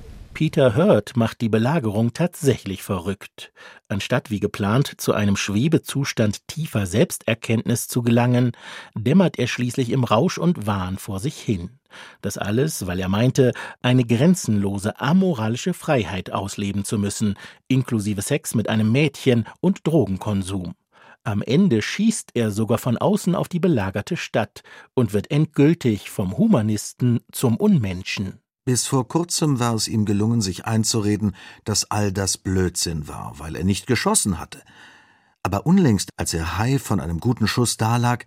Peter 0.42 0.76
Hurt 0.76 1.16
macht 1.16 1.40
die 1.42 1.50
Belagerung 1.50 2.14
tatsächlich 2.14 2.82
verrückt. 2.82 3.54
Anstatt 3.90 4.32
wie 4.32 4.40
geplant 4.40 4.92
zu 4.98 5.14
einem 5.14 5.36
Schwebezustand 5.36 6.48
tiefer 6.48 6.88
Selbsterkenntnis 6.88 7.88
zu 7.88 8.02
gelangen, 8.02 8.54
dämmert 8.96 9.38
er 9.38 9.46
schließlich 9.46 9.92
im 9.92 10.04
Rausch 10.04 10.40
und 10.40 10.66
Wahn 10.66 10.98
vor 10.98 11.20
sich 11.20 11.36
hin. 11.36 11.78
Das 12.22 12.40
alles, 12.40 12.88
weil 12.88 13.00
er 13.00 13.08
meinte, 13.08 13.54
eine 13.84 14.04
grenzenlose 14.04 15.00
amoralische 15.00 15.76
Freiheit 15.76 16.32
ausleben 16.32 16.86
zu 16.86 16.98
müssen, 16.98 17.36
inklusive 17.68 18.24
Sex 18.24 18.56
mit 18.56 18.68
einem 18.68 18.92
Mädchen 18.92 19.46
und 19.60 19.86
Drogenkonsum. 19.86 20.74
Am 21.24 21.44
Ende 21.44 21.84
schießt 21.84 22.32
er 22.34 22.50
sogar 22.50 22.80
von 22.80 22.98
außen 22.98 23.36
auf 23.36 23.48
die 23.48 23.60
belagerte 23.60 24.18
Stadt 24.18 24.64
und 24.96 25.14
wird 25.14 25.30
endgültig 25.30 26.10
vom 26.10 26.36
Humanisten 26.36 27.20
zum 27.32 27.58
Unmenschen. 27.58 28.40
Bis 28.64 28.86
vor 28.86 29.08
kurzem 29.08 29.60
war 29.60 29.74
es 29.74 29.88
ihm 29.88 30.06
gelungen, 30.06 30.42
sich 30.42 30.66
einzureden, 30.66 31.36
dass 31.64 31.90
all 31.90 32.12
das 32.12 32.38
Blödsinn 32.38 33.08
war, 33.08 33.34
weil 33.40 33.56
er 33.56 33.64
nicht 33.64 33.88
geschossen 33.88 34.40
hatte. 34.40 34.62
Aber 35.44 35.66
unlängst, 35.66 36.10
als 36.18 36.34
er 36.34 36.58
Hai 36.58 36.78
von 36.78 37.00
einem 37.00 37.20
guten 37.20 37.48
Schuss 37.48 37.78
dalag, 37.78 38.26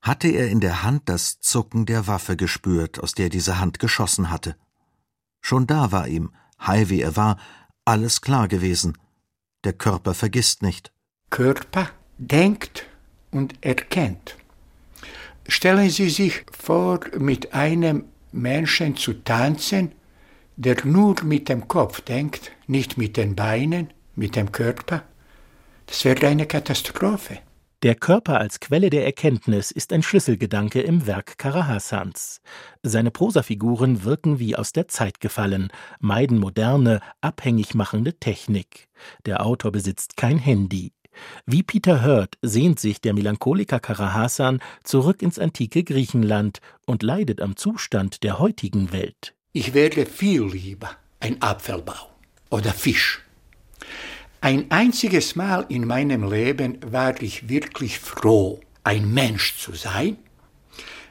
hatte 0.00 0.28
er 0.28 0.48
in 0.48 0.60
der 0.60 0.82
Hand 0.82 1.02
das 1.06 1.40
Zucken 1.40 1.84
der 1.84 2.06
Waffe 2.06 2.36
gespürt, 2.36 3.02
aus 3.02 3.12
der 3.12 3.28
diese 3.28 3.58
Hand 3.58 3.78
geschossen 3.78 4.30
hatte. 4.30 4.56
Schon 5.42 5.66
da 5.66 5.92
war 5.92 6.08
ihm, 6.08 6.30
Hai 6.58 6.88
wie 6.88 7.02
er 7.02 7.16
war, 7.16 7.38
alles 7.84 8.22
klar 8.22 8.48
gewesen. 8.48 8.96
Der 9.64 9.74
Körper 9.74 10.14
vergisst 10.14 10.62
nicht. 10.62 10.92
Körper 11.28 11.90
denkt 12.16 12.86
und 13.30 13.54
erkennt. 13.62 14.36
Stellen 15.46 15.90
Sie 15.90 16.08
sich 16.08 16.46
vor, 16.50 17.00
mit 17.18 17.52
einem 17.52 18.04
Menschen 18.34 18.96
zu 18.96 19.14
tanzen, 19.24 19.92
der 20.56 20.84
nur 20.84 21.22
mit 21.24 21.48
dem 21.48 21.68
Kopf 21.68 22.00
denkt, 22.00 22.52
nicht 22.66 22.98
mit 22.98 23.16
den 23.16 23.34
Beinen, 23.34 23.92
mit 24.16 24.36
dem 24.36 24.52
Körper, 24.52 25.04
das 25.86 26.04
wäre 26.04 26.26
eine 26.26 26.46
Katastrophe. 26.46 27.38
Der 27.82 27.94
Körper 27.94 28.40
als 28.40 28.60
Quelle 28.60 28.88
der 28.88 29.04
Erkenntnis 29.04 29.70
ist 29.70 29.92
ein 29.92 30.02
Schlüsselgedanke 30.02 30.80
im 30.80 31.06
Werk 31.06 31.36
Karahassans. 31.36 32.40
Seine 32.82 33.10
Prosafiguren 33.10 34.04
wirken 34.04 34.38
wie 34.38 34.56
aus 34.56 34.72
der 34.72 34.88
Zeit 34.88 35.20
gefallen, 35.20 35.68
meiden 36.00 36.38
moderne, 36.38 37.00
abhängig 37.20 37.74
machende 37.74 38.14
Technik. 38.14 38.88
Der 39.26 39.44
Autor 39.44 39.70
besitzt 39.70 40.16
kein 40.16 40.38
Handy. 40.38 40.92
Wie 41.46 41.62
Peter 41.62 42.04
Hurt 42.04 42.36
sehnt 42.42 42.80
sich 42.80 43.00
der 43.00 43.14
Melancholiker 43.14 43.80
Karahassan 43.80 44.60
zurück 44.82 45.22
ins 45.22 45.38
antike 45.38 45.84
Griechenland 45.84 46.60
und 46.86 47.02
leidet 47.02 47.40
am 47.40 47.56
Zustand 47.56 48.22
der 48.22 48.38
heutigen 48.38 48.92
Welt. 48.92 49.34
Ich 49.52 49.74
wäre 49.74 50.06
viel 50.06 50.44
lieber 50.44 50.90
ein 51.20 51.40
Apfelbau 51.40 52.10
oder 52.50 52.72
Fisch. 52.72 53.22
Ein 54.40 54.70
einziges 54.70 55.36
Mal 55.36 55.64
in 55.68 55.86
meinem 55.86 56.30
Leben 56.30 56.78
war 56.84 57.20
ich 57.22 57.48
wirklich 57.48 57.98
froh, 57.98 58.60
ein 58.82 59.12
Mensch 59.14 59.56
zu 59.56 59.72
sein, 59.72 60.18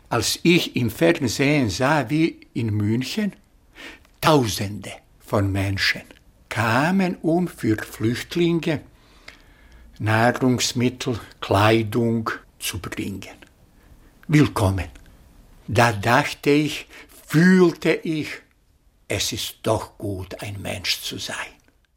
als 0.09 0.39
ich 0.43 0.75
im 0.75 0.91
Fernsehen 0.91 1.69
sah, 1.69 2.09
wie 2.09 2.41
in 2.53 2.67
München 2.67 3.33
Tausende 4.21 4.91
von 5.19 5.51
Menschen 5.51 6.03
kamen, 6.47 7.17
um 7.23 7.47
für 7.47 7.77
Flüchtlinge 7.77 8.81
Nahrungsmittel, 9.99 11.19
Kleidung 11.39 12.29
zu 12.59 12.79
bringen. 12.79 13.37
Willkommen. 14.27 14.87
Da 15.67 15.91
dachte 15.93 16.49
ich, 16.49 16.87
fühlte 17.27 17.93
ich, 17.93 18.27
es 19.07 19.31
ist 19.31 19.57
doch 19.63 19.97
gut, 19.97 20.41
ein 20.41 20.61
Mensch 20.61 21.01
zu 21.01 21.19
sein. 21.19 21.35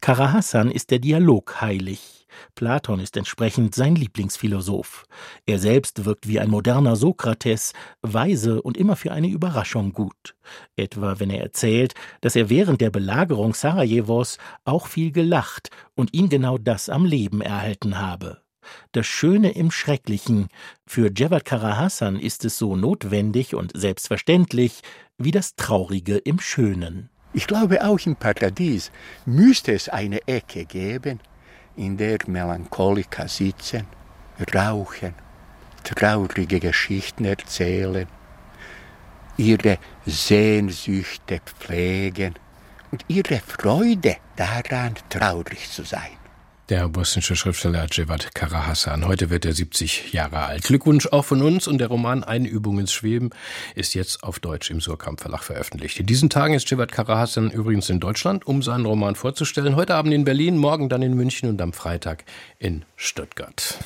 Karahassan 0.01 0.69
ist 0.69 0.91
der 0.91 0.99
Dialog 0.99 1.59
heilig. 1.59 2.16
Platon 2.55 2.99
ist 2.99 3.17
entsprechend 3.17 3.75
sein 3.75 3.95
Lieblingsphilosoph. 3.95 5.05
Er 5.45 5.59
selbst 5.59 6.05
wirkt 6.05 6.27
wie 6.27 6.39
ein 6.39 6.49
moderner 6.49 6.95
Sokrates, 6.95 7.73
weise 8.01 8.61
und 8.61 8.77
immer 8.77 8.95
für 8.95 9.11
eine 9.11 9.27
Überraschung 9.27 9.93
gut. 9.93 10.35
Etwa 10.75 11.19
wenn 11.19 11.29
er 11.29 11.41
erzählt, 11.41 11.93
dass 12.21 12.35
er 12.35 12.49
während 12.49 12.81
der 12.81 12.89
Belagerung 12.89 13.53
Sarajevos 13.53 14.37
auch 14.65 14.87
viel 14.87 15.11
gelacht 15.11 15.69
und 15.95 16.13
ihn 16.13 16.29
genau 16.29 16.57
das 16.57 16.89
am 16.89 17.05
Leben 17.05 17.41
erhalten 17.41 17.99
habe. 17.99 18.41
Das 18.91 19.05
Schöne 19.05 19.51
im 19.51 19.71
Schrecklichen. 19.71 20.49
Für 20.85 21.09
Javad 21.15 21.45
Karahassan 21.45 22.19
ist 22.19 22.45
es 22.45 22.57
so 22.57 22.75
notwendig 22.75 23.55
und 23.55 23.71
selbstverständlich 23.75 24.81
wie 25.17 25.31
das 25.31 25.55
Traurige 25.55 26.17
im 26.17 26.39
Schönen. 26.39 27.09
Ich 27.33 27.47
glaube, 27.47 27.85
auch 27.85 27.99
im 28.05 28.15
Paradies 28.15 28.91
müsste 29.25 29.73
es 29.73 29.89
eine 29.89 30.27
Ecke 30.27 30.65
geben, 30.65 31.19
in 31.77 31.95
der 31.97 32.17
Melancholiker 32.27 33.27
sitzen, 33.27 33.87
rauchen, 34.53 35.13
traurige 35.83 36.59
Geschichten 36.59 37.25
erzählen, 37.25 38.07
ihre 39.37 39.77
Sehnsüchte 40.05 41.39
pflegen 41.45 42.33
und 42.91 43.05
ihre 43.07 43.39
Freude 43.39 44.17
daran, 44.35 44.95
traurig 45.09 45.69
zu 45.71 45.83
sein. 45.83 46.26
Der 46.69 46.89
bosnische 46.89 47.37
Schriftsteller 47.37 47.87
Cevat 47.89 48.35
Karahassan. 48.35 49.07
Heute 49.07 49.29
wird 49.29 49.45
er 49.45 49.53
70 49.53 50.11
Jahre 50.11 50.39
alt. 50.39 50.63
Glückwunsch 50.63 51.07
auch 51.07 51.23
von 51.23 51.41
uns 51.41 51.65
und 51.65 51.77
der 51.77 51.87
Roman 51.87 52.25
Einübung 52.25 52.77
ins 52.77 52.91
Schweben 52.91 53.29
ist 53.75 53.93
jetzt 53.93 54.21
auf 54.21 54.39
Deutsch 54.39 54.69
im 54.69 54.81
Surkamp 54.81 55.21
Verlag 55.21 55.43
veröffentlicht. 55.43 55.97
In 55.97 56.05
diesen 56.07 56.29
Tagen 56.29 56.53
ist 56.53 56.67
Cevat 56.67 56.91
Karahassan 56.91 57.51
übrigens 57.51 57.89
in 57.89 58.01
Deutschland, 58.01 58.45
um 58.45 58.61
seinen 58.61 58.85
Roman 58.85 59.15
vorzustellen. 59.15 59.77
Heute 59.77 59.95
Abend 59.95 60.13
in 60.13 60.25
Berlin, 60.25 60.57
morgen 60.57 60.89
dann 60.89 61.03
in 61.03 61.13
München 61.13 61.47
und 61.47 61.61
am 61.61 61.71
Freitag 61.71 62.25
in 62.59 62.83
Stuttgart. 62.97 63.79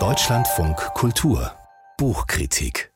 Deutschlandfunk 0.00 0.76
Kultur 0.94 1.52
Buchkritik 1.98 2.87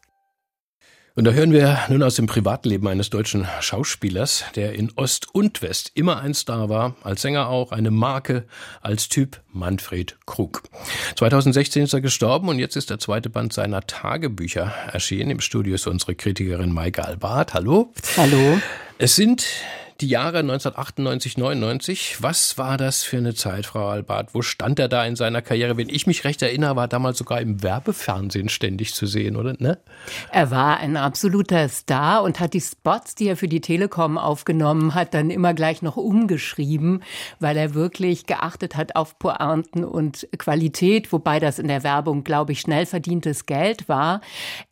und 1.15 1.25
da 1.25 1.33
hören 1.33 1.53
wir 1.53 1.79
nun 1.89 2.03
aus 2.03 2.15
dem 2.15 2.27
Privatleben 2.27 2.89
eines 2.89 3.11
deutschen 3.11 3.47
Schauspielers, 3.61 4.45
der 4.57 4.73
in 4.73 4.91
Ost 4.97 5.27
und 5.35 5.61
West 5.61 5.91
immer 5.95 6.21
ein 6.21 6.33
Star 6.33 6.69
war, 6.69 6.97
als 7.03 7.23
Sänger 7.23 7.49
auch, 7.49 7.73
eine 7.73 7.91
Marke, 7.91 8.45
als 8.81 9.09
Typ 9.09 9.41
Manfred 9.53 10.17
Krug. 10.25 10.63
2016 11.17 11.83
ist 11.83 11.93
er 11.93 12.01
gestorben 12.01 12.49
und 12.49 12.59
jetzt 12.59 12.77
ist 12.77 12.89
der 12.89 12.99
zweite 12.99 13.29
Band 13.29 13.53
seiner 13.53 13.83
Tagebücher 13.83 14.73
erschienen. 14.93 15.31
Im 15.31 15.41
Studio 15.41 15.75
ist 15.75 15.87
unsere 15.87 16.15
Kritikerin 16.15 16.73
Maike 16.73 17.05
Albart. 17.05 17.53
Hallo. 17.53 17.93
Hallo. 18.17 18.59
Es 18.97 19.15
sind 19.15 19.47
die 20.03 20.09
Jahre 20.09 20.39
1998, 20.41 21.39
99. 21.39 22.17
Was 22.21 22.59
war 22.59 22.77
das 22.77 23.05
für 23.05 23.19
eine 23.19 23.35
Zeit, 23.35 23.67
Frau 23.67 23.87
Albart? 23.87 24.35
Wo 24.35 24.43
stand 24.43 24.81
er 24.81 24.89
da 24.89 25.07
in 25.07 25.15
seiner 25.15 25.43
Karriere? 25.43 25.77
Wenn 25.77 25.89
ich 25.89 26.09
mich 26.09 26.25
recht 26.25 26.43
erinnere, 26.43 26.75
war 26.75 26.89
damals 26.89 27.19
sogar 27.19 27.41
im 27.41 27.63
Werbefernsehen 27.63 28.49
ständig 28.49 28.95
zu 28.95 29.07
sehen, 29.07 29.37
oder? 29.37 29.55
Ne? 29.59 29.79
Er 30.33 30.51
war 30.51 30.79
ein 30.79 30.97
absoluter 30.97 31.69
Star 31.69 32.25
und 32.25 32.41
hat 32.41 32.53
die 32.53 32.61
Spots, 32.61 33.15
die 33.15 33.29
er 33.29 33.37
für 33.37 33.47
die 33.47 33.61
Telekom 33.61 34.19
aufgenommen 34.19 34.95
hat, 34.95 35.15
dann 35.15 35.31
immer 35.31 35.55
gleich 35.55 35.83
noch 35.83 35.97
umgeschrieben, 35.97 37.05
weil 37.39 37.57
er 37.57 37.75
wirklich 37.75 38.27
geachtet 38.27 38.77
hat 38.77 38.97
auf 38.97 39.21
Pointen 39.21 39.85
und 39.85 40.27
Qualität, 40.37 41.13
wobei 41.13 41.39
das 41.39 41.61
in 41.61 41.69
der 41.69 41.85
Werbung, 41.85 42.25
glaube 42.25 42.53
ich, 42.53 42.61
schnell 42.61 42.87
verdientes 42.87 43.47
Geld 43.47 43.89
war. 43.89 44.21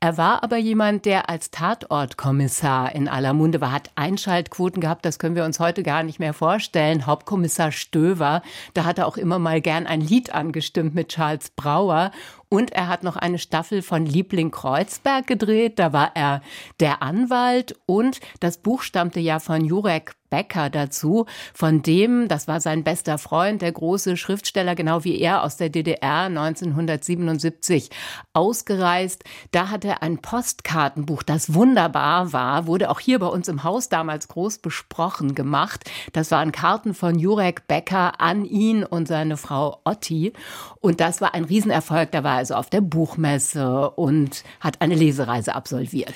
Er 0.00 0.16
war 0.16 0.42
aber 0.42 0.56
jemand, 0.56 1.04
der 1.04 1.30
als 1.30 1.52
Tatortkommissar 1.52 2.92
in 2.96 3.06
aller 3.06 3.32
Munde 3.32 3.60
war, 3.60 3.70
hat 3.70 3.92
Einschaltquoten 3.94 4.80
gehabt, 4.80 5.04
das 5.04 5.19
können 5.20 5.36
wir 5.36 5.44
uns 5.44 5.60
heute 5.60 5.84
gar 5.84 6.02
nicht 6.02 6.18
mehr 6.18 6.34
vorstellen. 6.34 7.06
Hauptkommissar 7.06 7.70
Stöver, 7.70 8.42
da 8.74 8.84
hat 8.84 8.98
er 8.98 9.06
auch 9.06 9.16
immer 9.16 9.38
mal 9.38 9.60
gern 9.60 9.86
ein 9.86 10.00
Lied 10.00 10.34
angestimmt 10.34 10.94
mit 10.96 11.10
Charles 11.10 11.50
Brauer. 11.50 12.10
Und 12.48 12.72
er 12.72 12.88
hat 12.88 13.04
noch 13.04 13.14
eine 13.14 13.38
Staffel 13.38 13.82
von 13.82 14.04
Liebling 14.04 14.50
Kreuzberg 14.50 15.28
gedreht. 15.28 15.78
Da 15.78 15.92
war 15.92 16.10
er 16.16 16.42
der 16.80 17.00
Anwalt. 17.00 17.78
Und 17.86 18.20
das 18.40 18.58
Buch 18.58 18.82
stammte 18.82 19.20
ja 19.20 19.38
von 19.38 19.64
Jurek 19.64 20.16
Becker 20.30 20.70
dazu, 20.70 21.26
von 21.52 21.82
dem, 21.82 22.28
das 22.28 22.48
war 22.48 22.60
sein 22.60 22.84
bester 22.84 23.18
Freund, 23.18 23.62
der 23.62 23.72
große 23.72 24.16
Schriftsteller, 24.16 24.74
genau 24.74 25.04
wie 25.04 25.18
er 25.18 25.42
aus 25.42 25.56
der 25.56 25.68
DDR 25.68 26.24
1977 26.24 27.90
ausgereist. 28.32 29.24
Da 29.50 29.68
hat 29.68 29.84
er 29.84 30.02
ein 30.02 30.18
Postkartenbuch, 30.18 31.22
das 31.22 31.52
wunderbar 31.52 32.32
war, 32.32 32.66
wurde 32.66 32.90
auch 32.90 33.00
hier 33.00 33.18
bei 33.18 33.26
uns 33.26 33.48
im 33.48 33.64
Haus 33.64 33.88
damals 33.88 34.28
groß 34.28 34.58
besprochen 34.58 35.34
gemacht. 35.34 35.90
Das 36.12 36.30
waren 36.30 36.52
Karten 36.52 36.94
von 36.94 37.18
Jurek 37.18 37.66
Becker 37.66 38.20
an 38.20 38.44
ihn 38.44 38.84
und 38.84 39.08
seine 39.08 39.36
Frau 39.36 39.80
Otti. 39.84 40.32
Und 40.80 41.00
das 41.00 41.20
war 41.20 41.34
ein 41.34 41.44
Riesenerfolg. 41.44 42.12
Da 42.12 42.24
war 42.24 42.34
er 42.34 42.38
also 42.38 42.54
auf 42.54 42.70
der 42.70 42.80
Buchmesse 42.80 43.90
und 43.90 44.44
hat 44.60 44.80
eine 44.80 44.94
Lesereise 44.94 45.54
absolviert. 45.54 46.14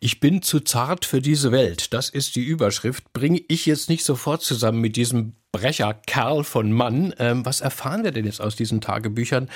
Ich 0.00 0.20
bin 0.20 0.42
zu 0.42 0.60
zart 0.60 1.04
für 1.04 1.20
diese 1.20 1.52
Welt. 1.52 1.92
Das 1.92 2.08
ist 2.08 2.36
die 2.36 2.44
Überschrift. 2.44 3.12
Bringe 3.12 3.38
ich 3.48 3.66
jetzt 3.66 3.88
nicht 3.88 4.04
sofort 4.04 4.42
zusammen 4.42 4.80
mit 4.80 4.96
diesem 4.96 5.34
Brecherkerl 5.52 6.44
von 6.44 6.70
Mann. 6.70 7.14
Ähm, 7.18 7.44
was 7.44 7.60
erfahren 7.60 8.04
wir 8.04 8.12
denn 8.12 8.26
jetzt 8.26 8.40
aus 8.40 8.54
diesen 8.54 8.80
Tagebüchern? 8.80 9.48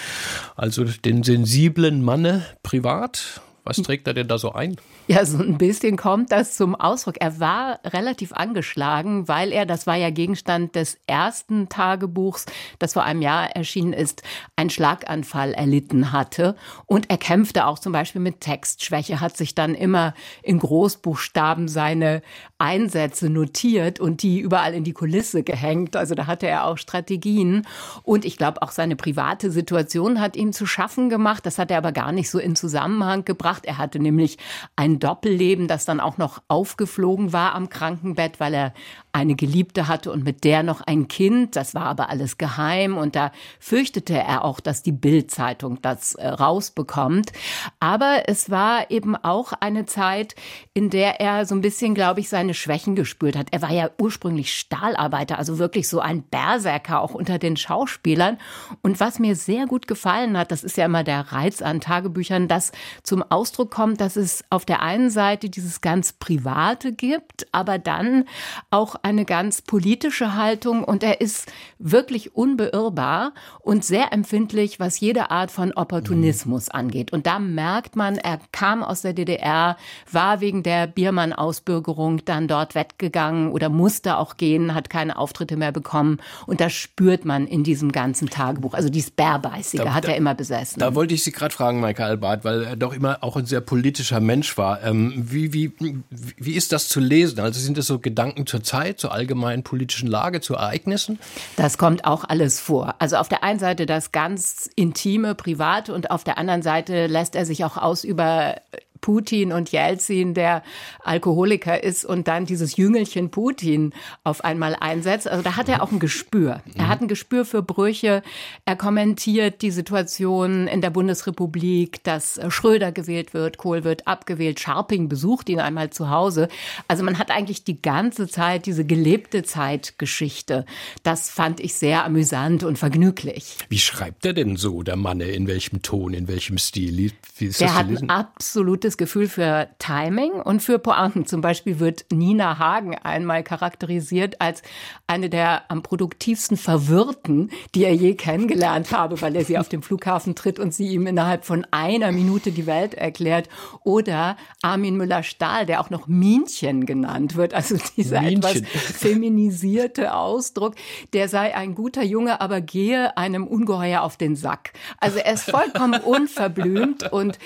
Also 0.56 0.84
den 0.84 1.22
sensiblen 1.22 2.02
Manne 2.02 2.44
privat 2.62 3.42
was 3.64 3.76
trägt 3.76 4.08
er 4.08 4.14
denn 4.14 4.26
da 4.26 4.38
so 4.38 4.52
ein? 4.52 4.76
Ja, 5.06 5.24
so 5.24 5.38
ein 5.38 5.56
bisschen 5.56 5.96
kommt 5.96 6.32
das 6.32 6.56
zum 6.56 6.74
Ausdruck. 6.74 7.16
Er 7.20 7.38
war 7.38 7.78
relativ 7.84 8.32
angeschlagen, 8.32 9.28
weil 9.28 9.52
er, 9.52 9.66
das 9.66 9.86
war 9.86 9.96
ja 9.96 10.10
Gegenstand 10.10 10.74
des 10.74 10.98
ersten 11.06 11.68
Tagebuchs, 11.68 12.46
das 12.80 12.94
vor 12.94 13.04
einem 13.04 13.22
Jahr 13.22 13.54
erschienen 13.54 13.92
ist, 13.92 14.22
einen 14.56 14.70
Schlaganfall 14.70 15.54
erlitten 15.54 16.10
hatte. 16.10 16.56
Und 16.86 17.08
er 17.08 17.18
kämpfte 17.18 17.66
auch 17.66 17.78
zum 17.78 17.92
Beispiel 17.92 18.20
mit 18.20 18.40
Textschwäche, 18.40 19.20
hat 19.20 19.36
sich 19.36 19.54
dann 19.54 19.74
immer 19.74 20.14
in 20.42 20.58
Großbuchstaben 20.58 21.68
seine 21.68 22.22
Einsätze 22.58 23.28
notiert 23.28 24.00
und 24.00 24.22
die 24.22 24.40
überall 24.40 24.74
in 24.74 24.84
die 24.84 24.92
Kulisse 24.92 25.44
gehängt. 25.44 25.94
Also 25.94 26.14
da 26.14 26.26
hatte 26.26 26.48
er 26.48 26.66
auch 26.66 26.78
Strategien. 26.78 27.66
Und 28.02 28.24
ich 28.24 28.36
glaube, 28.36 28.62
auch 28.62 28.72
seine 28.72 28.96
private 28.96 29.50
Situation 29.52 30.20
hat 30.20 30.36
ihm 30.36 30.52
zu 30.52 30.66
schaffen 30.66 31.08
gemacht. 31.10 31.46
Das 31.46 31.58
hat 31.58 31.70
er 31.70 31.78
aber 31.78 31.92
gar 31.92 32.10
nicht 32.10 32.30
so 32.30 32.38
in 32.38 32.56
Zusammenhang 32.56 33.24
gebracht 33.24 33.51
gebracht. 33.52 33.66
Er 33.66 33.78
hatte 33.78 33.98
nämlich 33.98 34.38
ein 34.76 34.98
Doppelleben, 34.98 35.68
das 35.68 35.84
dann 35.84 36.00
auch 36.00 36.18
noch 36.18 36.42
aufgeflogen 36.48 37.32
war 37.32 37.54
am 37.54 37.68
Krankenbett, 37.68 38.40
weil 38.40 38.54
er 38.54 38.74
eine 39.12 39.34
Geliebte 39.34 39.88
hatte 39.88 40.10
und 40.10 40.24
mit 40.24 40.42
der 40.44 40.62
noch 40.62 40.80
ein 40.80 41.06
Kind. 41.06 41.54
Das 41.56 41.74
war 41.74 41.84
aber 41.84 42.08
alles 42.08 42.38
geheim 42.38 42.96
und 42.96 43.14
da 43.14 43.30
fürchtete 43.60 44.14
er 44.14 44.44
auch, 44.44 44.58
dass 44.58 44.82
die 44.82 44.92
Bildzeitung 44.92 45.80
das 45.82 46.14
äh, 46.14 46.26
rausbekommt. 46.26 47.32
Aber 47.78 48.22
es 48.26 48.50
war 48.50 48.90
eben 48.90 49.14
auch 49.14 49.52
eine 49.52 49.84
Zeit, 49.84 50.34
in 50.72 50.88
der 50.88 51.20
er 51.20 51.44
so 51.44 51.54
ein 51.54 51.60
bisschen, 51.60 51.94
glaube 51.94 52.20
ich, 52.20 52.30
seine 52.30 52.54
Schwächen 52.54 52.96
gespürt 52.96 53.36
hat. 53.36 53.48
Er 53.50 53.60
war 53.60 53.70
ja 53.70 53.90
ursprünglich 54.00 54.54
Stahlarbeiter, 54.54 55.38
also 55.38 55.58
wirklich 55.58 55.88
so 55.88 56.00
ein 56.00 56.22
Berserker 56.22 57.02
auch 57.02 57.14
unter 57.14 57.38
den 57.38 57.58
Schauspielern. 57.58 58.38
Und 58.80 58.98
was 58.98 59.18
mir 59.18 59.36
sehr 59.36 59.66
gut 59.66 59.86
gefallen 59.86 60.38
hat, 60.38 60.50
das 60.50 60.64
ist 60.64 60.78
ja 60.78 60.86
immer 60.86 61.04
der 61.04 61.32
Reiz 61.32 61.60
an 61.60 61.80
Tagebüchern, 61.80 62.48
dass 62.48 62.72
zum 63.02 63.22
Ausdruck 63.22 63.70
kommt, 63.70 64.00
dass 64.00 64.16
es 64.16 64.42
auf 64.48 64.64
der 64.64 64.80
einen 64.80 65.10
Seite 65.10 65.50
dieses 65.50 65.82
ganz 65.82 66.14
Private 66.14 66.92
gibt, 66.92 67.46
aber 67.52 67.78
dann 67.78 68.24
auch 68.70 69.01
eine 69.02 69.24
ganz 69.24 69.62
politische 69.62 70.34
Haltung 70.34 70.84
und 70.84 71.02
er 71.02 71.20
ist 71.20 71.50
wirklich 71.78 72.34
unbeirrbar 72.34 73.32
und 73.60 73.84
sehr 73.84 74.12
empfindlich, 74.12 74.78
was 74.78 75.00
jede 75.00 75.30
Art 75.30 75.50
von 75.50 75.72
Opportunismus 75.72 76.66
mhm. 76.66 76.78
angeht. 76.78 77.12
Und 77.12 77.26
da 77.26 77.38
merkt 77.38 77.96
man, 77.96 78.16
er 78.16 78.38
kam 78.52 78.82
aus 78.82 79.02
der 79.02 79.12
DDR, 79.12 79.76
war 80.10 80.40
wegen 80.40 80.62
der 80.62 80.86
Biermann-Ausbürgerung 80.86 82.24
dann 82.24 82.48
dort 82.48 82.74
weggegangen 82.74 83.50
oder 83.50 83.68
musste 83.68 84.16
auch 84.18 84.36
gehen, 84.36 84.74
hat 84.74 84.90
keine 84.90 85.18
Auftritte 85.18 85.56
mehr 85.56 85.72
bekommen. 85.72 86.18
Und 86.46 86.60
das 86.60 86.72
spürt 86.72 87.24
man 87.24 87.46
in 87.46 87.64
diesem 87.64 87.92
ganzen 87.92 88.30
Tagebuch. 88.30 88.74
Also 88.74 88.88
dieses 88.88 89.10
Bärbeißige 89.10 89.80
da, 89.80 89.94
hat 89.94 90.04
er 90.04 90.16
immer 90.16 90.34
besessen. 90.34 90.78
Da 90.78 90.94
wollte 90.94 91.14
ich 91.14 91.24
Sie 91.24 91.32
gerade 91.32 91.54
fragen, 91.54 91.80
Michael 91.80 92.10
Albart, 92.10 92.44
weil 92.44 92.62
er 92.62 92.76
doch 92.76 92.92
immer 92.92 93.18
auch 93.22 93.36
ein 93.36 93.46
sehr 93.46 93.60
politischer 93.60 94.20
Mensch 94.20 94.56
war. 94.56 94.82
Ähm, 94.82 95.12
wie, 95.16 95.52
wie, 95.52 95.72
wie 96.10 96.52
ist 96.52 96.72
das 96.72 96.88
zu 96.88 97.00
lesen? 97.00 97.40
Also 97.40 97.60
sind 97.60 97.78
das 97.78 97.86
so 97.86 97.98
Gedanken 97.98 98.46
zur 98.46 98.62
Zeit? 98.62 98.91
Zeit, 98.92 99.00
zur 99.00 99.12
allgemeinen 99.12 99.62
politischen 99.62 100.08
Lage, 100.08 100.40
zu 100.40 100.54
Ereignissen? 100.54 101.18
Das 101.56 101.78
kommt 101.78 102.04
auch 102.04 102.24
alles 102.24 102.60
vor. 102.60 102.94
Also 102.98 103.16
auf 103.16 103.28
der 103.28 103.42
einen 103.42 103.58
Seite 103.58 103.86
das 103.86 104.12
ganz 104.12 104.70
intime, 104.76 105.34
private 105.34 105.94
und 105.94 106.10
auf 106.10 106.24
der 106.24 106.38
anderen 106.38 106.62
Seite 106.62 107.06
lässt 107.06 107.34
er 107.34 107.46
sich 107.46 107.64
auch 107.64 107.76
aus 107.76 108.04
über 108.04 108.56
Putin 109.02 109.52
und 109.52 109.70
Jelzin, 109.70 110.32
der 110.32 110.62
Alkoholiker 111.04 111.82
ist 111.82 112.06
und 112.06 112.28
dann 112.28 112.46
dieses 112.46 112.76
Jüngelchen 112.76 113.30
Putin 113.30 113.92
auf 114.24 114.42
einmal 114.44 114.74
einsetzt. 114.80 115.28
Also 115.28 115.42
da 115.42 115.56
hat 115.56 115.68
er 115.68 115.82
auch 115.82 115.92
ein 115.92 115.98
Gespür. 115.98 116.62
Er 116.74 116.88
hat 116.88 117.02
ein 117.02 117.08
Gespür 117.08 117.44
für 117.44 117.62
Brüche. 117.62 118.22
Er 118.64 118.76
kommentiert 118.76 119.60
die 119.60 119.70
Situation 119.70 120.68
in 120.68 120.80
der 120.80 120.90
Bundesrepublik, 120.90 122.02
dass 122.04 122.40
Schröder 122.48 122.92
gewählt 122.92 123.34
wird, 123.34 123.58
Kohl 123.58 123.84
wird 123.84 124.06
abgewählt, 124.06 124.60
Scharping 124.60 125.08
besucht 125.08 125.48
ihn 125.48 125.60
einmal 125.60 125.90
zu 125.90 126.08
Hause. 126.08 126.48
Also 126.88 127.04
man 127.04 127.18
hat 127.18 127.30
eigentlich 127.30 127.64
die 127.64 127.82
ganze 127.82 128.28
Zeit 128.28 128.66
diese 128.66 128.84
gelebte 128.84 129.42
Zeitgeschichte. 129.42 130.64
Das 131.02 131.28
fand 131.28 131.60
ich 131.60 131.74
sehr 131.74 132.04
amüsant 132.04 132.62
und 132.62 132.78
vergnüglich. 132.78 133.58
Wie 133.68 133.78
schreibt 133.78 134.24
er 134.24 134.32
denn 134.32 134.56
so, 134.56 134.82
der 134.82 134.96
Mann? 134.96 135.20
In 135.20 135.48
welchem 135.48 135.82
Ton, 135.82 136.14
in 136.14 136.28
welchem 136.28 136.58
Stil? 136.58 137.12
Wie 137.38 137.46
ist 137.46 137.60
der 137.60 137.74
hat 137.74 137.88
ein 137.88 138.10
absolutes 138.10 138.91
Gefühl 138.96 139.28
für 139.28 139.68
Timing 139.78 140.32
und 140.32 140.62
für 140.62 140.78
Pointen. 140.78 141.26
Zum 141.26 141.40
Beispiel 141.40 141.78
wird 141.80 142.06
Nina 142.12 142.58
Hagen 142.58 142.96
einmal 142.96 143.42
charakterisiert 143.42 144.40
als 144.40 144.62
eine 145.06 145.30
der 145.30 145.70
am 145.70 145.82
produktivsten 145.82 146.56
Verwirrten, 146.56 147.50
die 147.74 147.84
er 147.84 147.94
je 147.94 148.14
kennengelernt 148.14 148.92
habe, 148.92 149.20
weil 149.20 149.36
er 149.36 149.44
sie 149.44 149.58
auf 149.58 149.68
dem 149.68 149.82
Flughafen 149.82 150.34
tritt 150.34 150.58
und 150.58 150.74
sie 150.74 150.88
ihm 150.88 151.06
innerhalb 151.06 151.44
von 151.44 151.66
einer 151.70 152.12
Minute 152.12 152.52
die 152.52 152.66
Welt 152.66 152.94
erklärt. 152.94 153.48
Oder 153.84 154.36
Armin 154.62 154.96
Müller-Stahl, 154.96 155.66
der 155.66 155.80
auch 155.80 155.90
noch 155.90 156.06
Minchen 156.06 156.86
genannt 156.86 157.36
wird. 157.36 157.54
Also 157.54 157.76
dieser 157.96 158.22
Minchen. 158.22 158.42
etwas 158.42 158.62
feminisierte 158.96 160.14
Ausdruck, 160.14 160.74
der 161.12 161.28
sei 161.28 161.54
ein 161.54 161.74
guter 161.74 162.02
Junge, 162.02 162.40
aber 162.40 162.60
gehe 162.60 163.16
einem 163.16 163.46
Ungeheuer 163.46 164.02
auf 164.02 164.16
den 164.16 164.36
Sack. 164.36 164.72
Also 164.98 165.18
er 165.18 165.34
ist 165.34 165.50
vollkommen 165.50 166.00
unverblümt 166.04 167.12
und 167.12 167.38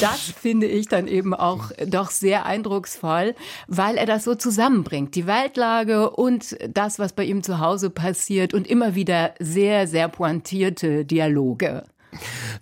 das 0.00 0.20
finde 0.20 0.66
ich 0.66 0.85
dann 0.88 1.06
eben 1.06 1.34
auch 1.34 1.70
doch 1.86 2.10
sehr 2.10 2.46
eindrucksvoll, 2.46 3.34
weil 3.66 3.96
er 3.96 4.06
das 4.06 4.24
so 4.24 4.34
zusammenbringt. 4.34 5.14
Die 5.14 5.26
Weltlage 5.26 6.10
und 6.10 6.56
das, 6.68 6.98
was 6.98 7.12
bei 7.12 7.24
ihm 7.24 7.42
zu 7.42 7.60
Hause 7.60 7.90
passiert 7.90 8.54
und 8.54 8.66
immer 8.66 8.94
wieder 8.94 9.34
sehr, 9.38 9.86
sehr 9.86 10.08
pointierte 10.08 11.04
Dialoge. 11.04 11.84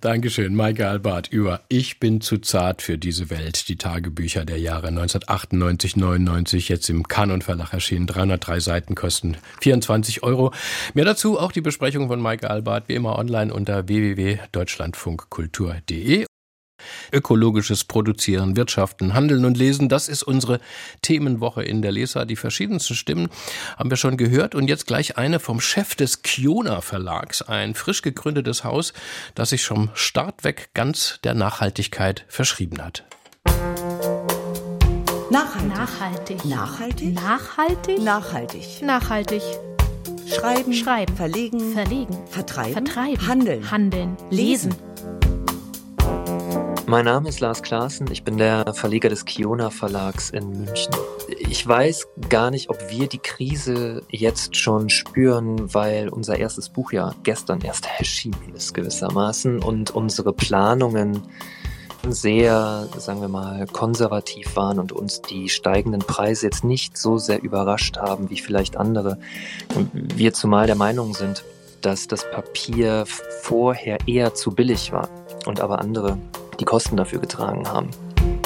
Dankeschön, 0.01 0.55
Maike 0.55 0.89
Albert 0.89 1.29
über 1.29 1.61
Ich 1.69 2.01
bin 2.01 2.21
zu 2.21 2.39
zart 2.39 2.83
für 2.83 2.99
diese 2.99 3.31
Welt. 3.31 3.69
Die 3.69 3.77
Tagebücher 3.77 4.45
der 4.45 4.59
Jahre 4.59 4.89
1998, 4.89 5.97
99, 5.97 6.69
jetzt 6.69 6.91
im 6.91 7.09
Kanon 7.09 7.41
Verlag 7.43 7.73
erschienen. 7.73 8.07
303 8.07 8.61
Seiten 8.61 8.95
kosten 8.95 9.37
24 9.61 10.23
Euro. 10.23 10.53
Mehr 10.95 11.05
dazu 11.05 11.39
auch 11.39 11.53
die 11.53 11.61
Besprechung 11.61 12.09
von 12.09 12.21
Maike 12.21 12.49
Albert, 12.51 12.89
wie 12.89 12.95
immer 12.95 13.19
online 13.19 13.53
unter 13.53 13.89
www.deutschlandfunkkultur.de. 13.89 16.25
Ökologisches 17.13 17.85
Produzieren, 17.85 18.57
Wirtschaften, 18.57 19.15
Handeln 19.15 19.45
und 19.45 19.57
Lesen, 19.57 19.89
das 19.89 20.09
ist 20.09 20.23
unsere 20.23 20.61
Themenwoche 21.03 21.63
in 21.63 21.83
der 21.83 21.93
Leser. 21.93 22.27
Die 22.27 22.37
verschiedensten 22.37 22.95
Stimmen 22.95 23.29
haben 23.77 23.91
wir 23.91 23.97
schon 23.97 24.17
gehört 24.17 24.55
und 24.55 24.69
jetzt 24.69 24.87
gleich 24.87 25.17
eine 25.17 25.41
vom 25.41 25.61
Chef 25.61 25.95
des 25.95 26.23
Kiona 26.23 26.81
Verlags, 26.81 27.43
ein 27.43 27.75
frisch 27.75 28.03
gegründetes 28.03 28.65
Haus, 28.65 28.93
das 29.35 29.51
sich 29.51 29.65
vom 29.65 29.91
Start 29.95 30.45
weg 30.45 30.71
ganz 30.75 31.19
der 31.25 31.35
Nachhaltigkeit 31.35 32.25
verschrieben 32.29 32.83
hat. 32.83 33.05
Nachhaltig. 35.31 36.45
Nachhaltig. 36.45 37.15
Nachhaltig. 37.15 38.03
Nachhaltig. 38.03 38.83
Nachhaltig. 38.83 39.43
Schreiben. 40.27 40.73
Schreiben. 40.73 41.17
Verlegen. 41.17 41.73
Verlegen. 41.73 42.17
Vertreiben. 42.29 42.87
Vertreiben. 42.87 43.27
Handeln. 43.27 43.71
Handeln. 43.71 44.17
Lesen. 44.31 44.75
Mein 46.87 47.07
Name 47.07 47.31
ist 47.31 47.41
Lars 47.41 47.63
Klaassen, 47.63 48.11
ich 48.11 48.25
bin 48.25 48.37
der 48.37 48.75
Verleger 48.75 49.09
des 49.09 49.25
Kiona 49.25 49.71
Verlags 49.71 50.29
in 50.29 50.51
München. 50.51 50.93
Ich 51.39 51.67
weiß 51.67 52.09
gar 52.29 52.51
nicht, 52.51 52.69
ob 52.69 52.91
wir 52.91 53.09
die 53.09 53.19
Krise 53.19 54.03
jetzt 54.11 54.57
schon 54.57 54.91
spüren, 54.91 55.73
weil 55.73 56.11
unser 56.11 56.39
erstes 56.39 56.69
Buch 56.69 56.93
ja 56.93 57.15
gestern 57.23 57.63
erst 57.63 57.89
erschienen 57.99 58.55
ist 58.55 58.75
gewissermaßen 58.75 59.63
und 59.63 59.93
unsere 59.93 60.35
Planungen 60.35 61.23
sehr, 62.07 62.87
sagen 62.99 63.23
wir 63.23 63.29
mal, 63.29 63.67
konservativ 63.67 64.55
waren 64.55 64.79
und 64.79 64.93
uns 64.93 65.23
die 65.23 65.49
steigenden 65.49 66.01
Preise 66.01 66.47
jetzt 66.47 66.65
nicht 66.65 66.99
so 66.99 67.17
sehr 67.17 67.43
überrascht 67.43 67.97
haben 67.97 68.29
wie 68.29 68.39
vielleicht 68.39 68.77
andere. 68.77 69.19
Wir 69.95 70.35
zumal 70.35 70.67
der 70.67 70.77
Meinung 70.77 71.15
sind, 71.15 71.45
dass 71.81 72.09
das 72.09 72.31
Papier 72.31 73.05
vorher 73.41 73.99
eher 74.07 74.35
zu 74.35 74.51
billig 74.51 74.93
war 74.93 75.09
und 75.47 75.61
aber 75.61 75.79
andere 75.79 76.19
die 76.61 76.65
Kosten 76.65 76.97
dafür 76.97 77.21
getragen 77.21 77.69
haben. 77.69 77.91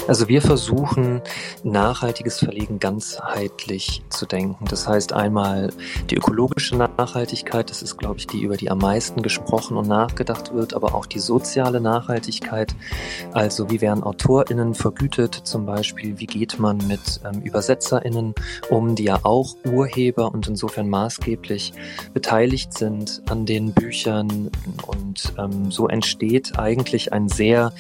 Also 0.09 0.27
wir 0.27 0.41
versuchen, 0.41 1.21
nachhaltiges 1.63 2.39
Verlegen 2.39 2.79
ganzheitlich 2.79 4.03
zu 4.09 4.25
denken. 4.25 4.65
Das 4.69 4.89
heißt 4.89 5.13
einmal 5.13 5.71
die 6.11 6.17
ökologische 6.17 6.77
Nachhaltigkeit, 6.77 7.69
das 7.69 7.83
ist, 7.83 7.99
glaube 7.99 8.17
ich, 8.17 8.27
die, 8.27 8.41
über 8.41 8.57
die 8.57 8.71
am 8.71 8.79
meisten 8.79 9.21
gesprochen 9.21 9.77
und 9.77 9.87
nachgedacht 9.87 10.55
wird, 10.55 10.73
aber 10.73 10.95
auch 10.95 11.05
die 11.05 11.19
soziale 11.19 11.81
Nachhaltigkeit. 11.81 12.75
Also 13.33 13.71
wie 13.71 13.83
werden 13.83 14.03
AutorInnen 14.03 14.75
vergütet 14.75 15.35
zum 15.35 15.67
Beispiel? 15.67 16.19
Wie 16.19 16.27
geht 16.27 16.59
man 16.59 16.79
mit 16.89 17.21
ähm, 17.27 17.43
ÜbersetzerInnen 17.45 18.35
um, 18.71 18.95
die 18.95 19.05
ja 19.05 19.21
auch 19.25 19.57
Urheber 19.67 20.33
und 20.33 20.49
insofern 20.49 20.89
maßgeblich 20.89 21.75
beteiligt 22.15 22.73
sind 22.73 23.23
an 23.29 23.45
den 23.45 23.75
Büchern? 23.75 24.51
Und 24.87 25.35
ähm, 25.37 25.71
so 25.71 25.87
entsteht 25.87 26.59
eigentlich 26.59 27.13
ein 27.13 27.29
sehr, 27.29 27.75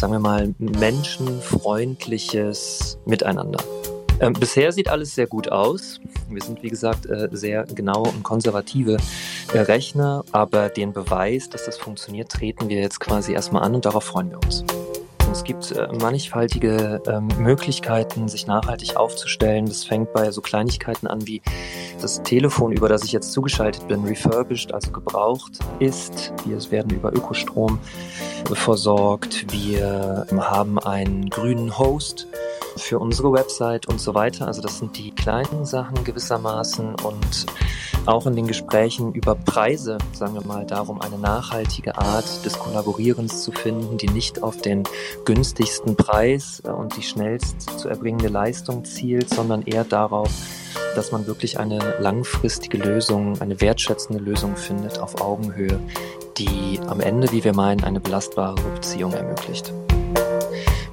sagen 0.00 0.14
wir 0.14 0.18
mal, 0.18 0.54
Menschen 0.58 1.42
freundliches 1.42 2.98
Miteinander. 3.04 3.62
Ähm, 4.18 4.32
bisher 4.32 4.72
sieht 4.72 4.88
alles 4.88 5.14
sehr 5.14 5.26
gut 5.26 5.52
aus. 5.52 6.00
Wir 6.30 6.40
sind, 6.42 6.62
wie 6.62 6.70
gesagt, 6.70 7.04
äh, 7.04 7.28
sehr 7.32 7.64
genaue 7.64 8.08
und 8.08 8.22
konservative 8.22 8.96
äh, 9.52 9.58
Rechner, 9.58 10.24
aber 10.32 10.70
den 10.70 10.94
Beweis, 10.94 11.50
dass 11.50 11.66
das 11.66 11.76
funktioniert, 11.76 12.30
treten 12.30 12.70
wir 12.70 12.80
jetzt 12.80 12.98
quasi 12.98 13.34
erstmal 13.34 13.62
an 13.62 13.74
und 13.74 13.84
darauf 13.84 14.04
freuen 14.04 14.30
wir 14.30 14.38
uns. 14.38 14.64
Es 15.30 15.44
gibt 15.44 15.70
äh, 15.70 15.86
mannigfaltige 16.00 17.00
ähm, 17.06 17.28
Möglichkeiten, 17.38 18.26
sich 18.26 18.46
nachhaltig 18.46 18.96
aufzustellen. 18.96 19.66
Das 19.66 19.84
fängt 19.84 20.12
bei 20.12 20.30
so 20.32 20.40
Kleinigkeiten 20.40 21.06
an 21.06 21.26
wie 21.26 21.40
das 22.00 22.22
Telefon, 22.22 22.72
über 22.72 22.88
das 22.88 23.04
ich 23.04 23.12
jetzt 23.12 23.32
zugeschaltet 23.32 23.86
bin, 23.86 24.04
refurbished, 24.04 24.74
also 24.74 24.90
gebraucht 24.90 25.60
ist. 25.78 26.32
Wir 26.44 26.58
werden 26.72 26.90
über 26.90 27.12
Ökostrom 27.12 27.78
versorgt. 28.52 29.52
Wir 29.52 30.26
haben 30.32 30.78
einen 30.78 31.30
grünen 31.30 31.78
Host 31.78 32.26
für 32.80 32.98
unsere 32.98 33.32
Website 33.32 33.86
und 33.86 34.00
so 34.00 34.14
weiter. 34.14 34.46
Also 34.46 34.62
das 34.62 34.78
sind 34.78 34.96
die 34.98 35.10
kleinen 35.12 35.64
Sachen 35.64 36.04
gewissermaßen 36.04 36.94
und 36.96 37.46
auch 38.06 38.26
in 38.26 38.34
den 38.34 38.46
Gesprächen 38.46 39.12
über 39.12 39.34
Preise, 39.34 39.98
sagen 40.12 40.34
wir 40.34 40.44
mal, 40.44 40.64
darum, 40.64 41.00
eine 41.00 41.18
nachhaltige 41.18 41.98
Art 41.98 42.44
des 42.44 42.58
Kollaborierens 42.58 43.42
zu 43.42 43.52
finden, 43.52 43.98
die 43.98 44.08
nicht 44.08 44.42
auf 44.42 44.56
den 44.58 44.84
günstigsten 45.24 45.96
Preis 45.96 46.60
und 46.60 46.96
die 46.96 47.02
schnellst 47.02 47.78
zu 47.78 47.88
erbringende 47.88 48.28
Leistung 48.28 48.84
zielt, 48.84 49.30
sondern 49.30 49.62
eher 49.62 49.84
darauf, 49.84 50.30
dass 50.94 51.12
man 51.12 51.26
wirklich 51.26 51.58
eine 51.58 51.78
langfristige 52.00 52.78
Lösung, 52.78 53.40
eine 53.40 53.60
wertschätzende 53.60 54.22
Lösung 54.22 54.56
findet 54.56 54.98
auf 54.98 55.20
Augenhöhe, 55.20 55.78
die 56.38 56.80
am 56.86 57.00
Ende, 57.00 57.30
wie 57.32 57.44
wir 57.44 57.54
meinen, 57.54 57.84
eine 57.84 58.00
belastbare 58.00 58.60
Beziehung 58.74 59.12
ermöglicht. 59.12 59.72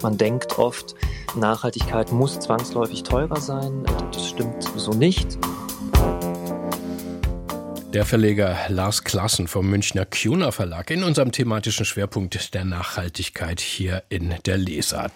Man 0.08 0.18
denkt 0.18 0.58
oft, 0.58 0.96
Nachhaltigkeit 1.36 2.14
muss 2.14 2.40
zwangsläufig 2.40 3.04
teurer 3.04 3.42
sein. 3.42 3.84
Das 4.14 4.30
stimmt 4.30 4.64
so 4.78 4.92
nicht. 4.92 5.38
Der 7.94 8.06
Verleger 8.06 8.56
Lars 8.70 9.04
Klassen 9.04 9.50
vom 9.50 9.70
Münchner 9.70 10.06
Kuna 10.06 10.52
Verlag 10.52 10.92
in 10.92 11.04
unserem 11.04 11.34
thematischen 11.34 11.84
Schwerpunkt 11.84 12.54
der 12.54 12.64
Nachhaltigkeit 12.64 13.60
hier 13.60 14.02
in 14.08 14.34
der 14.46 14.56
Leser. 14.56 15.12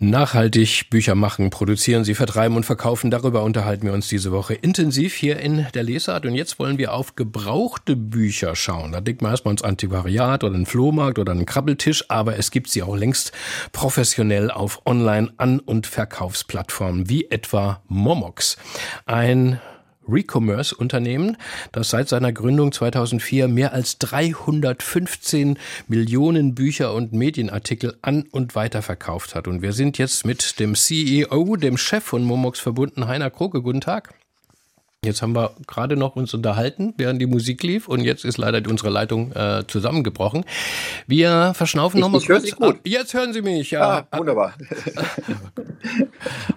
Nachhaltig 0.00 0.90
Bücher 0.90 1.14
machen, 1.14 1.50
produzieren 1.50 2.04
sie, 2.04 2.14
vertreiben 2.14 2.56
und 2.56 2.66
verkaufen. 2.66 3.12
Darüber 3.12 3.44
unterhalten 3.44 3.86
wir 3.86 3.92
uns 3.92 4.08
diese 4.08 4.32
Woche 4.32 4.54
intensiv 4.54 5.14
hier 5.14 5.38
in 5.38 5.66
der 5.72 5.84
Lesart. 5.84 6.26
Und 6.26 6.34
jetzt 6.34 6.58
wollen 6.58 6.78
wir 6.78 6.92
auf 6.92 7.14
gebrauchte 7.14 7.94
Bücher 7.94 8.56
schauen. 8.56 8.90
Da 8.90 9.00
denkt 9.00 9.22
man 9.22 9.30
erstmal 9.30 9.52
ins 9.52 9.62
Antiquariat 9.62 10.42
oder 10.42 10.54
einen 10.54 10.66
Flohmarkt 10.66 11.20
oder 11.20 11.30
einen 11.30 11.46
Krabbeltisch. 11.46 12.10
Aber 12.10 12.36
es 12.36 12.50
gibt 12.50 12.70
sie 12.70 12.82
auch 12.82 12.96
längst 12.96 13.30
professionell 13.70 14.50
auf 14.50 14.84
Online-An- 14.84 15.60
und 15.60 15.86
Verkaufsplattformen 15.86 17.08
wie 17.08 17.30
etwa 17.30 17.80
Momox. 17.86 18.56
Ein 19.06 19.60
Recommerce-Unternehmen, 20.08 21.36
das 21.72 21.90
seit 21.90 22.08
seiner 22.08 22.32
Gründung 22.32 22.72
2004 22.72 23.48
mehr 23.48 23.72
als 23.72 23.98
315 23.98 25.58
Millionen 25.88 26.54
Bücher 26.54 26.94
und 26.94 27.12
Medienartikel 27.12 27.96
an 28.02 28.24
und 28.30 28.54
weiterverkauft 28.54 29.34
hat. 29.34 29.48
Und 29.48 29.62
wir 29.62 29.72
sind 29.72 29.98
jetzt 29.98 30.26
mit 30.26 30.58
dem 30.60 30.74
CEO, 30.74 31.56
dem 31.56 31.76
Chef 31.76 32.04
von 32.04 32.24
Momox 32.24 32.60
verbunden, 32.60 33.06
Heiner 33.06 33.30
Kroke. 33.30 33.62
Guten 33.62 33.80
Tag. 33.80 34.14
Jetzt 35.04 35.22
haben 35.22 35.34
wir 35.34 35.52
gerade 35.66 35.96
noch 35.96 36.16
uns 36.16 36.34
unterhalten, 36.34 36.94
während 36.96 37.20
die 37.20 37.26
Musik 37.26 37.62
lief 37.62 37.88
und 37.88 38.00
jetzt 38.00 38.24
ist 38.24 38.38
leider 38.38 38.68
unsere 38.68 38.90
Leitung 38.90 39.32
äh, 39.32 39.64
zusammengebrochen. 39.66 40.44
Wir 41.06 41.52
verschnaufen 41.54 42.00
nochmal 42.00 42.20
kurz. 42.20 42.44
Sie 42.44 42.50
gut. 42.52 42.76
Ah, 42.76 42.80
jetzt 42.84 43.14
hören 43.14 43.32
Sie 43.32 43.42
mich. 43.42 43.70
Ja. 43.70 44.06
Ah, 44.10 44.18
wunderbar. 44.18 44.54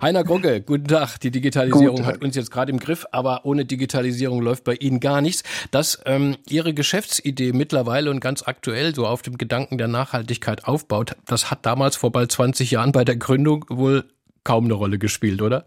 Heiner 0.01 0.23
Grucke, 0.23 0.61
guten 0.61 0.87
Tag. 0.87 1.17
Die 1.19 1.31
Digitalisierung 1.31 1.97
Tag. 1.97 2.05
hat 2.05 2.23
uns 2.23 2.35
jetzt 2.35 2.51
gerade 2.51 2.71
im 2.71 2.79
Griff, 2.79 3.05
aber 3.11 3.45
ohne 3.45 3.65
Digitalisierung 3.65 4.41
läuft 4.41 4.63
bei 4.63 4.75
Ihnen 4.75 4.99
gar 4.99 5.21
nichts. 5.21 5.43
Dass 5.71 5.99
ähm, 6.05 6.37
Ihre 6.47 6.73
Geschäftsidee 6.73 7.51
mittlerweile 7.51 8.09
und 8.09 8.19
ganz 8.19 8.43
aktuell 8.43 8.95
so 8.95 9.05
auf 9.05 9.21
dem 9.21 9.37
Gedanken 9.37 9.77
der 9.77 9.87
Nachhaltigkeit 9.87 10.65
aufbaut, 10.65 11.15
das 11.25 11.51
hat 11.51 11.65
damals 11.65 11.95
vor 11.95 12.11
bald 12.11 12.31
20 12.31 12.71
Jahren 12.71 12.91
bei 12.91 13.03
der 13.03 13.15
Gründung 13.15 13.65
wohl 13.69 14.05
kaum 14.43 14.65
eine 14.65 14.73
Rolle 14.73 14.97
gespielt, 14.97 15.41
oder? 15.41 15.65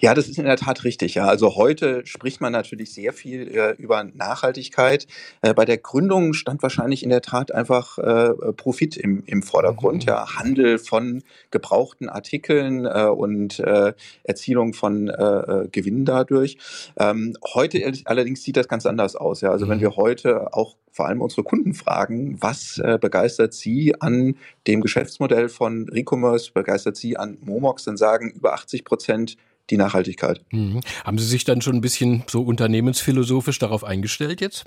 Ja, 0.00 0.14
das 0.14 0.28
ist 0.28 0.38
in 0.38 0.44
der 0.44 0.56
Tat 0.56 0.84
richtig. 0.84 1.14
Ja, 1.14 1.26
also 1.26 1.56
heute 1.56 2.04
spricht 2.06 2.40
man 2.40 2.52
natürlich 2.52 2.92
sehr 2.92 3.12
viel 3.12 3.48
äh, 3.48 3.72
über 3.78 4.04
Nachhaltigkeit. 4.04 5.06
Äh, 5.42 5.54
bei 5.54 5.64
der 5.64 5.78
Gründung 5.78 6.32
stand 6.34 6.62
wahrscheinlich 6.62 7.02
in 7.02 7.10
der 7.10 7.22
Tat 7.22 7.52
einfach 7.52 7.98
äh, 7.98 8.32
Profit 8.56 8.96
im, 8.96 9.22
im 9.26 9.42
Vordergrund. 9.42 10.04
Mhm. 10.04 10.08
Ja, 10.08 10.36
Handel 10.36 10.78
von 10.78 11.22
gebrauchten 11.50 12.08
Artikeln 12.08 12.86
äh, 12.86 13.06
und 13.06 13.58
äh, 13.60 13.92
Erzielung 14.24 14.72
von 14.74 15.08
äh, 15.08 15.12
äh, 15.14 15.68
Gewinn 15.70 16.04
dadurch. 16.04 16.56
Ähm, 16.98 17.36
heute 17.54 17.92
allerdings 18.04 18.42
sieht 18.42 18.56
das 18.56 18.68
ganz 18.68 18.86
anders 18.86 19.16
aus. 19.16 19.40
Ja, 19.40 19.50
also 19.50 19.68
wenn 19.68 19.78
Mhm. 19.78 19.82
wir 19.82 19.96
heute 19.96 20.52
auch 20.54 20.76
vor 20.90 21.08
allem 21.08 21.20
unsere 21.20 21.42
Kunden 21.42 21.74
fragen, 21.74 22.36
was 22.40 22.78
äh, 22.78 22.98
begeistert 23.00 23.52
sie 23.52 24.00
an 24.00 24.36
dem 24.68 24.80
Geschäftsmodell 24.80 25.48
von 25.48 25.88
Recommerce, 25.88 26.52
begeistert 26.52 26.96
sie 26.96 27.16
an 27.16 27.36
Momox, 27.40 27.84
dann 27.84 27.96
sagen 27.96 28.30
über 28.30 28.54
80 28.54 28.84
Prozent 28.84 29.36
die 29.70 29.76
Nachhaltigkeit. 29.76 30.40
Mhm. 30.50 30.80
Haben 31.04 31.18
Sie 31.18 31.26
sich 31.26 31.44
dann 31.44 31.62
schon 31.62 31.76
ein 31.76 31.80
bisschen 31.80 32.24
so 32.26 32.42
unternehmensphilosophisch 32.42 33.58
darauf 33.58 33.84
eingestellt 33.84 34.40
jetzt? 34.40 34.64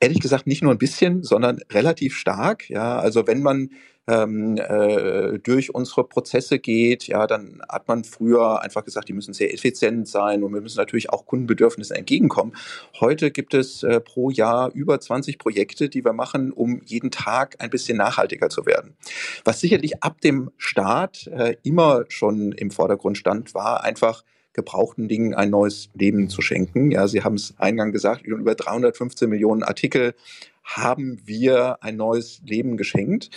Ehrlich 0.00 0.20
gesagt 0.20 0.46
nicht 0.46 0.62
nur 0.62 0.72
ein 0.72 0.78
bisschen, 0.78 1.22
sondern 1.22 1.60
relativ 1.70 2.16
stark. 2.16 2.68
Ja, 2.68 2.98
also 2.98 3.26
wenn 3.26 3.42
man 3.42 3.70
ähm, 4.08 4.56
äh, 4.56 5.38
durch 5.38 5.74
unsere 5.74 6.04
Prozesse 6.04 6.58
geht, 6.58 7.06
ja, 7.06 7.26
dann 7.26 7.62
hat 7.68 7.86
man 7.86 8.04
früher 8.04 8.60
einfach 8.60 8.84
gesagt, 8.84 9.08
die 9.08 9.12
müssen 9.12 9.32
sehr 9.32 9.54
effizient 9.54 10.08
sein 10.08 10.42
und 10.42 10.52
wir 10.52 10.60
müssen 10.60 10.78
natürlich 10.78 11.10
auch 11.10 11.24
Kundenbedürfnissen 11.26 11.94
entgegenkommen. 11.94 12.52
Heute 12.98 13.30
gibt 13.30 13.54
es 13.54 13.82
äh, 13.82 14.00
pro 14.00 14.30
Jahr 14.30 14.72
über 14.72 14.98
20 14.98 15.38
Projekte, 15.38 15.88
die 15.88 16.04
wir 16.04 16.12
machen, 16.12 16.52
um 16.52 16.82
jeden 16.84 17.10
Tag 17.10 17.56
ein 17.60 17.70
bisschen 17.70 17.96
nachhaltiger 17.96 18.48
zu 18.48 18.66
werden. 18.66 18.96
Was 19.44 19.60
sicherlich 19.60 20.02
ab 20.02 20.20
dem 20.20 20.50
Start 20.56 21.28
äh, 21.28 21.56
immer 21.62 22.04
schon 22.08 22.52
im 22.52 22.70
Vordergrund 22.70 23.18
stand, 23.18 23.54
war 23.54 23.84
einfach 23.84 24.24
gebrauchten 24.52 25.08
Dingen 25.08 25.34
ein 25.34 25.50
neues 25.50 25.90
Leben 25.94 26.28
zu 26.28 26.42
schenken. 26.42 26.90
Ja, 26.90 27.08
Sie 27.08 27.22
haben 27.22 27.34
es 27.34 27.54
eingangs 27.58 27.92
gesagt, 27.92 28.26
über 28.26 28.54
315 28.54 29.28
Millionen 29.28 29.62
Artikel 29.62 30.14
haben 30.64 31.20
wir 31.24 31.82
ein 31.82 31.96
neues 31.96 32.40
Leben 32.44 32.76
geschenkt. 32.76 33.30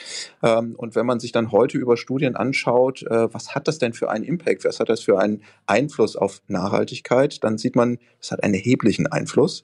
Ähm, 0.44 0.76
und 0.78 0.96
wenn 0.96 1.06
man 1.06 1.20
sich 1.20 1.32
dann 1.32 1.52
heute 1.52 1.78
über 1.78 1.98
Studien 1.98 2.36
anschaut, 2.36 3.04
äh, 3.04 3.34
was 3.34 3.56
hat 3.56 3.68
das 3.68 3.80
denn 3.80 3.94
für 3.94 4.10
einen 4.10 4.24
Impact, 4.24 4.64
was 4.66 4.80
hat 4.80 4.90
das 4.90 5.02
für 5.02 5.20
einen 5.20 5.42
Einfluss 5.66 6.16
auf 6.16 6.42
Nachhaltigkeit, 6.48 7.44
dann 7.44 7.58
sieht 7.58 7.76
man, 7.76 7.98
es 8.22 8.32
hat 8.32 8.44
einen 8.44 8.54
erheblichen 8.54 9.08
Einfluss. 9.08 9.64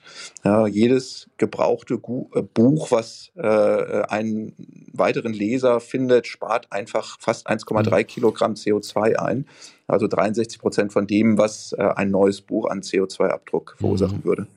Jedes 0.69 1.29
gebrauchte 1.37 1.95
äh, 1.95 2.41
Buch, 2.41 2.91
was 2.91 3.31
äh, 3.35 3.41
einen 3.41 4.53
weiteren 4.93 5.33
Leser 5.33 5.79
findet, 5.79 6.27
spart 6.27 6.71
einfach 6.71 7.19
fast 7.19 7.49
1,3 7.49 8.03
Kilogramm 8.03 8.53
CO2 8.53 9.15
ein. 9.15 9.45
Also 9.87 10.07
63 10.07 10.59
Prozent 10.59 10.93
von 10.93 11.05
dem, 11.05 11.37
was 11.37 11.73
ein 11.73 12.11
neues 12.11 12.41
Buch 12.41 12.69
an 12.69 12.81
CO2-Abdruck 12.81 13.75
verursachen 13.77 14.23
würde. 14.23 14.47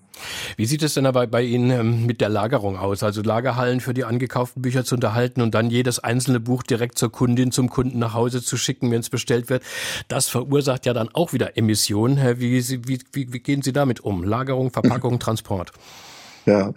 Wie 0.56 0.66
sieht 0.66 0.82
es 0.82 0.94
denn 0.94 1.06
aber 1.06 1.26
bei 1.26 1.42
Ihnen 1.42 1.70
ähm, 1.70 2.06
mit 2.06 2.20
der 2.20 2.28
Lagerung 2.28 2.76
aus? 2.76 3.02
Also 3.02 3.22
Lagerhallen 3.22 3.80
für 3.80 3.94
die 3.94 4.04
angekauften 4.04 4.62
Bücher 4.62 4.84
zu 4.84 4.94
unterhalten 4.94 5.40
und 5.40 5.54
dann 5.54 5.70
jedes 5.70 5.98
einzelne 5.98 6.40
Buch 6.40 6.62
direkt 6.62 6.98
zur 6.98 7.10
Kundin, 7.10 7.52
zum 7.52 7.68
Kunden 7.68 7.98
nach 7.98 8.14
Hause 8.14 8.42
zu 8.42 8.56
schicken, 8.56 8.90
wenn 8.90 9.00
es 9.00 9.10
bestellt 9.10 9.48
wird. 9.50 9.62
Das 10.08 10.28
verursacht 10.28 10.86
ja 10.86 10.92
dann 10.92 11.08
auch 11.12 11.32
wieder 11.32 11.56
Emissionen. 11.56 12.38
Wie, 12.38 12.62
wie, 12.62 13.00
wie, 13.12 13.32
wie 13.32 13.40
gehen 13.40 13.62
Sie 13.62 13.72
damit 13.72 14.00
um? 14.00 14.24
Lagerung, 14.24 14.70
Verpackung, 14.70 15.18
Transport. 15.24 15.72
Ja, 16.46 16.72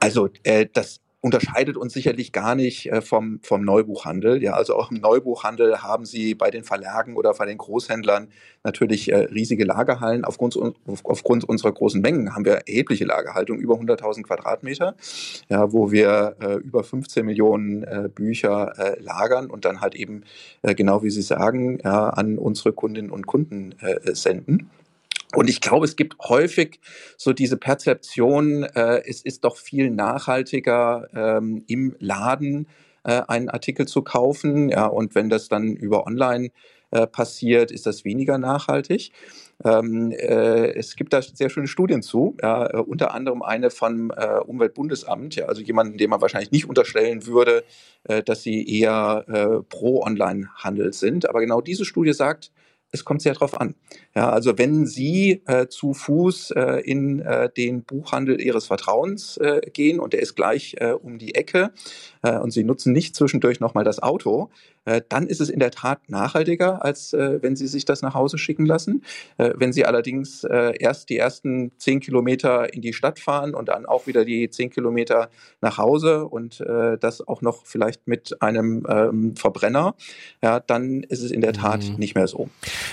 also 0.00 0.28
äh, 0.44 0.66
das 0.72 1.00
unterscheidet 1.24 1.78
uns 1.78 1.94
sicherlich 1.94 2.32
gar 2.32 2.54
nicht 2.54 2.92
äh, 2.92 3.00
vom, 3.00 3.40
vom 3.42 3.64
Neubuchhandel. 3.64 4.42
Ja, 4.42 4.52
also 4.52 4.76
auch 4.76 4.90
im 4.90 4.98
Neubuchhandel 4.98 5.82
haben 5.82 6.04
Sie 6.04 6.34
bei 6.34 6.50
den 6.50 6.64
Verlagen 6.64 7.16
oder 7.16 7.32
bei 7.32 7.46
den 7.46 7.56
Großhändlern 7.56 8.28
natürlich 8.62 9.10
äh, 9.10 9.16
riesige 9.16 9.64
Lagerhallen. 9.64 10.26
Aufgrund, 10.26 10.54
un- 10.54 10.74
auf- 10.86 11.02
aufgrund 11.04 11.48
unserer 11.48 11.72
großen 11.72 12.02
Mengen 12.02 12.34
haben 12.34 12.44
wir 12.44 12.52
erhebliche 12.66 13.06
Lagerhaltung, 13.06 13.58
über 13.58 13.74
100.000 13.76 14.22
Quadratmeter, 14.24 14.96
ja, 15.48 15.72
wo 15.72 15.90
wir 15.90 16.36
äh, 16.40 16.56
über 16.56 16.84
15 16.84 17.24
Millionen 17.24 17.86
Bücher 18.14 18.74
lagern 19.00 19.46
und 19.50 19.64
dann 19.64 19.80
halt 19.80 19.94
eben, 19.94 20.24
genau 20.62 21.02
wie 21.02 21.10
Sie 21.10 21.22
sagen, 21.22 21.78
ja, 21.82 22.10
an 22.10 22.36
unsere 22.38 22.72
Kundinnen 22.72 23.10
und 23.10 23.26
Kunden 23.26 23.74
senden. 24.12 24.68
Und 25.34 25.48
ich 25.48 25.60
glaube, 25.60 25.84
es 25.84 25.96
gibt 25.96 26.16
häufig 26.20 26.80
so 27.16 27.32
diese 27.32 27.56
Perzeption, 27.56 28.64
äh, 28.64 29.02
es 29.06 29.22
ist 29.22 29.44
doch 29.44 29.56
viel 29.56 29.90
nachhaltiger 29.90 31.08
ähm, 31.14 31.64
im 31.66 31.96
Laden 31.98 32.68
äh, 33.04 33.22
einen 33.28 33.48
Artikel 33.48 33.86
zu 33.86 34.02
kaufen. 34.02 34.68
Ja, 34.68 34.86
und 34.86 35.14
wenn 35.14 35.28
das 35.28 35.48
dann 35.48 35.74
über 35.74 36.06
online 36.06 36.50
äh, 36.90 37.06
passiert, 37.06 37.70
ist 37.70 37.86
das 37.86 38.04
weniger 38.04 38.38
nachhaltig. 38.38 39.12
Ähm, 39.64 40.10
äh, 40.12 40.72
es 40.74 40.96
gibt 40.96 41.12
da 41.12 41.22
sehr 41.22 41.48
schöne 41.48 41.68
Studien 41.68 42.02
zu, 42.02 42.36
ja, 42.42 42.66
äh, 42.66 42.76
unter 42.78 43.14
anderem 43.14 43.42
eine 43.42 43.70
vom 43.70 44.10
äh, 44.10 44.38
Umweltbundesamt, 44.38 45.36
ja, 45.36 45.46
also 45.46 45.62
jemanden, 45.62 45.96
dem 45.96 46.10
man 46.10 46.20
wahrscheinlich 46.20 46.50
nicht 46.50 46.68
unterstellen 46.68 47.26
würde, 47.26 47.64
äh, 48.04 48.22
dass 48.22 48.42
sie 48.42 48.66
eher 48.66 49.24
pro 49.68 50.02
Onlinehandel 50.02 50.92
sind. 50.92 51.28
Aber 51.28 51.40
genau 51.40 51.60
diese 51.60 51.84
Studie 51.84 52.12
sagt, 52.12 52.50
es 52.94 53.04
kommt 53.04 53.22
sehr 53.22 53.34
drauf 53.34 53.60
an. 53.60 53.74
Ja, 54.14 54.30
also 54.30 54.56
wenn 54.56 54.86
Sie 54.86 55.42
äh, 55.46 55.66
zu 55.66 55.92
Fuß 55.92 56.52
äh, 56.52 56.80
in 56.84 57.20
äh, 57.20 57.50
den 57.50 57.82
Buchhandel 57.82 58.40
Ihres 58.40 58.66
Vertrauens 58.66 59.36
äh, 59.38 59.60
gehen 59.72 59.98
und 59.98 60.12
der 60.12 60.22
ist 60.22 60.36
gleich 60.36 60.76
äh, 60.78 60.92
um 60.92 61.18
die 61.18 61.34
Ecke 61.34 61.72
äh, 62.24 62.38
und 62.38 62.50
Sie 62.50 62.64
nutzen 62.64 62.92
nicht 62.92 63.14
zwischendurch 63.14 63.60
nochmal 63.60 63.84
das 63.84 64.02
Auto, 64.02 64.50
äh, 64.84 65.00
dann 65.08 65.26
ist 65.28 65.40
es 65.40 65.48
in 65.50 65.60
der 65.60 65.70
Tat 65.70 66.08
nachhaltiger, 66.08 66.84
als 66.84 67.12
äh, 67.12 67.40
wenn 67.42 67.54
Sie 67.54 67.68
sich 67.68 67.84
das 67.84 68.02
nach 68.02 68.14
Hause 68.14 68.38
schicken 68.38 68.66
lassen. 68.66 69.04
Äh, 69.38 69.52
wenn 69.56 69.72
Sie 69.72 69.84
allerdings 69.86 70.44
äh, 70.44 70.72
erst 70.78 71.08
die 71.10 71.18
ersten 71.18 71.70
zehn 71.78 72.00
Kilometer 72.00 72.72
in 72.74 72.82
die 72.82 72.92
Stadt 72.92 73.18
fahren 73.20 73.54
und 73.54 73.68
dann 73.68 73.86
auch 73.86 74.06
wieder 74.06 74.24
die 74.24 74.50
zehn 74.50 74.70
Kilometer 74.70 75.28
nach 75.60 75.78
Hause 75.78 76.24
und 76.26 76.60
äh, 76.60 76.98
das 76.98 77.26
auch 77.26 77.42
noch 77.42 77.64
vielleicht 77.66 78.08
mit 78.08 78.42
einem 78.42 78.86
ähm, 78.88 79.36
Verbrenner, 79.36 79.94
ja, 80.42 80.60
dann 80.60 81.02
ist 81.04 81.22
es 81.22 81.30
in 81.30 81.40
der 81.40 81.52
Tat 81.52 81.84
Mhm. 81.90 81.96
nicht 81.98 82.14
mehr 82.14 82.26
so. 82.26 82.48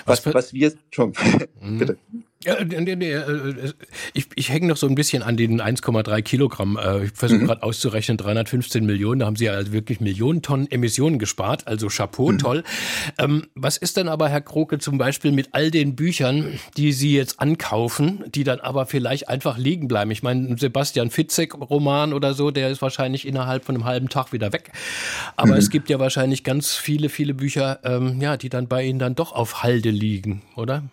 Was 0.06 0.26
Was, 0.26 0.34
was 0.34 0.54
wir 0.54 0.74
schon, 0.92 1.14
Mhm. 1.62 1.78
bitte. 1.78 1.98
Ja, 2.44 2.64
nee, 2.64 2.80
nee, 2.82 2.96
nee, 2.96 3.12
äh, 3.14 3.72
ich, 4.14 4.26
ich 4.36 4.50
hänge 4.50 4.68
noch 4.68 4.78
so 4.78 4.88
ein 4.88 4.96
bisschen 4.96 5.22
an 5.22 5.38
den 5.38 5.62
1,3 5.62 6.22
Kilogramm. 6.24 6.78
Äh, 6.78 7.06
Ich 7.06 7.12
versuche 7.14 7.42
Mhm. 7.42 7.46
gerade 7.48 7.64
auszurechnen, 7.64 8.18
315 8.18 8.86
Millionen, 8.86 9.20
da 9.20 9.26
haben 9.28 9.36
Sie 9.36 9.46
ja 9.46 9.54
also 9.54 9.72
wirklich 9.74 10.00
Millionen 10.00 10.42
Tonnen 10.42 10.70
Emissionen 10.72 11.20
gespart, 11.20 11.68
also 11.68 11.88
Chapeau, 11.88 12.32
Mhm. 12.32 12.38
toll. 12.40 12.64
Ähm, 13.20 13.48
was 13.54 13.78
ist 13.78 13.98
denn 13.98 14.08
aber, 14.08 14.28
Herr 14.30 14.42
Kroke, 14.42 14.80
zum 14.80 14.98
Beispiel 14.98 15.32
mit 15.32 15.50
all 15.52 15.70
den 15.70 15.96
Büchern, 15.96 16.60
die 16.78 16.94
Sie 16.94 17.16
jetzt 17.16 17.40
ankaufen, 17.40 18.24
die 18.34 18.44
dann 18.44 18.60
aber 18.60 18.86
vielleicht 18.88 19.30
einfach 19.30 19.58
liegen 19.60 19.88
bleiben? 19.88 20.10
Ich 20.12 20.24
meine, 20.24 20.48
ein 20.50 20.58
Sebastian 20.58 21.12
Fitzek-Roman 21.12 22.12
oder 22.14 22.34
so, 22.34 22.50
der 22.52 22.70
ist 22.70 22.82
wahrscheinlich 22.82 23.28
innerhalb 23.28 23.66
von 23.66 23.76
einem 23.76 23.86
halben 23.86 24.10
Tag 24.10 24.34
wieder 24.34 24.52
weg. 24.52 24.72
Aber 25.36 25.54
Mhm. 25.54 25.58
es 25.60 25.70
gibt 25.70 25.90
ja 25.90 26.00
wahrscheinlich 26.00 26.44
ganz 26.44 26.74
viele, 26.76 27.10
viele 27.10 27.34
Bücher, 27.36 27.80
ähm, 27.84 28.20
ja, 28.20 28.36
die 28.38 28.50
dann 28.50 28.68
bei 28.68 28.84
Ihnen 28.84 28.98
dann 29.00 29.14
doch 29.16 29.32
auf 29.34 29.62
Halde 29.64 29.92
liegen, 29.92 30.42
oder? 30.56 30.84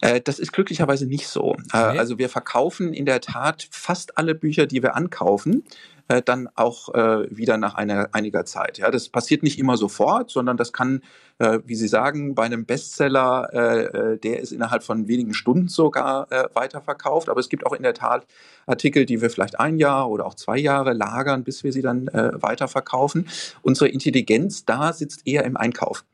Äh, 0.00 0.20
Das 0.20 0.38
ist 0.38 0.52
glücklicherweise 0.52 1.06
nicht 1.06 1.28
so. 1.28 1.56
Äh. 1.72 1.76
Also 1.76 2.18
wir 2.18 2.28
verkaufen 2.28 2.92
in 2.92 3.06
der 3.06 3.20
Tat 3.20 3.68
fast 3.70 4.18
alle 4.18 4.34
Bücher, 4.34 4.66
die 4.66 4.82
wir 4.82 4.94
ankaufen, 4.94 5.64
äh, 6.08 6.22
dann 6.22 6.48
auch 6.54 6.94
äh, 6.94 7.36
wieder 7.36 7.56
nach 7.58 7.74
einer, 7.74 8.08
einiger 8.12 8.44
Zeit. 8.44 8.78
Ja, 8.78 8.90
das 8.90 9.08
passiert 9.08 9.42
nicht 9.42 9.58
immer 9.58 9.76
sofort, 9.76 10.30
sondern 10.30 10.56
das 10.56 10.72
kann, 10.72 11.02
äh, 11.38 11.58
wie 11.64 11.74
Sie 11.74 11.88
sagen, 11.88 12.36
bei 12.36 12.44
einem 12.44 12.64
Bestseller, 12.64 13.48
äh, 13.52 13.84
äh, 13.84 14.18
der 14.18 14.40
ist 14.40 14.52
innerhalb 14.52 14.84
von 14.84 15.08
wenigen 15.08 15.34
Stunden 15.34 15.68
sogar 15.68 16.28
weiterverkauft. 16.54 17.28
Aber 17.28 17.40
es 17.40 17.48
gibt 17.48 17.66
auch 17.66 17.72
in 17.72 17.82
der 17.82 17.94
Tat 17.94 18.26
Artikel, 18.66 19.04
die 19.04 19.20
wir 19.20 19.30
vielleicht 19.30 19.58
ein 19.58 19.78
Jahr 19.78 20.08
oder 20.08 20.26
auch 20.26 20.34
zwei 20.34 20.58
Jahre 20.58 20.92
lagern, 20.92 21.42
bis 21.44 21.64
wir 21.64 21.72
sie 21.72 21.82
dann 21.82 22.06
weiterverkaufen. 22.06 23.28
Unsere 23.62 23.88
Intelligenz 23.88 24.64
da 24.64 24.92
sitzt 24.92 25.26
eher 25.26 25.44
im 25.44 25.56
Einkauf. 25.56 26.04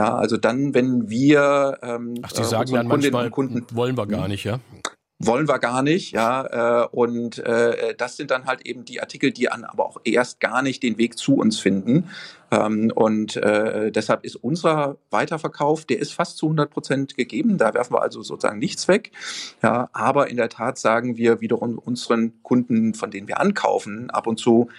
Ja, 0.00 0.14
also 0.14 0.38
dann, 0.38 0.72
wenn 0.72 1.10
wir 1.10 1.76
ähm, 1.82 2.14
Ach, 2.22 2.30
Sie 2.30 2.40
äh, 2.40 2.44
sagen 2.44 2.72
dann 2.72 2.88
manchmal, 2.88 3.26
und 3.26 3.32
Kunden 3.32 3.66
wollen 3.74 3.98
wir 3.98 4.06
gar 4.06 4.28
nicht, 4.28 4.44
ja? 4.44 4.58
wollen 5.22 5.46
wir 5.46 5.58
gar 5.58 5.82
nicht, 5.82 6.12
ja, 6.12 6.84
äh, 6.84 6.88
und 6.90 7.38
äh, 7.40 7.94
das 7.94 8.16
sind 8.16 8.30
dann 8.30 8.46
halt 8.46 8.64
eben 8.64 8.86
die 8.86 9.02
Artikel, 9.02 9.30
die 9.30 9.50
an 9.50 9.64
aber 9.64 9.84
auch 9.84 10.00
erst 10.04 10.40
gar 10.40 10.62
nicht 10.62 10.82
den 10.82 10.96
Weg 10.96 11.18
zu 11.18 11.34
uns 11.34 11.60
finden. 11.60 12.08
Ähm, 12.50 12.90
und 12.94 13.36
äh, 13.36 13.92
deshalb 13.92 14.24
ist 14.24 14.36
unser 14.36 14.96
Weiterverkauf, 15.10 15.84
der 15.84 15.98
ist 15.98 16.14
fast 16.14 16.38
zu 16.38 16.46
100 16.46 16.70
Prozent 16.70 17.16
gegeben. 17.18 17.58
Da 17.58 17.74
werfen 17.74 17.92
wir 17.92 18.00
also 18.00 18.22
sozusagen 18.22 18.58
nichts 18.58 18.88
weg. 18.88 19.12
Ja, 19.62 19.90
aber 19.92 20.30
in 20.30 20.38
der 20.38 20.48
Tat 20.48 20.78
sagen 20.78 21.18
wir 21.18 21.42
wiederum 21.42 21.78
unseren 21.78 22.42
Kunden, 22.42 22.94
von 22.94 23.10
denen 23.10 23.28
wir 23.28 23.40
ankaufen, 23.40 24.08
ab 24.08 24.26
und 24.26 24.38
zu, 24.38 24.70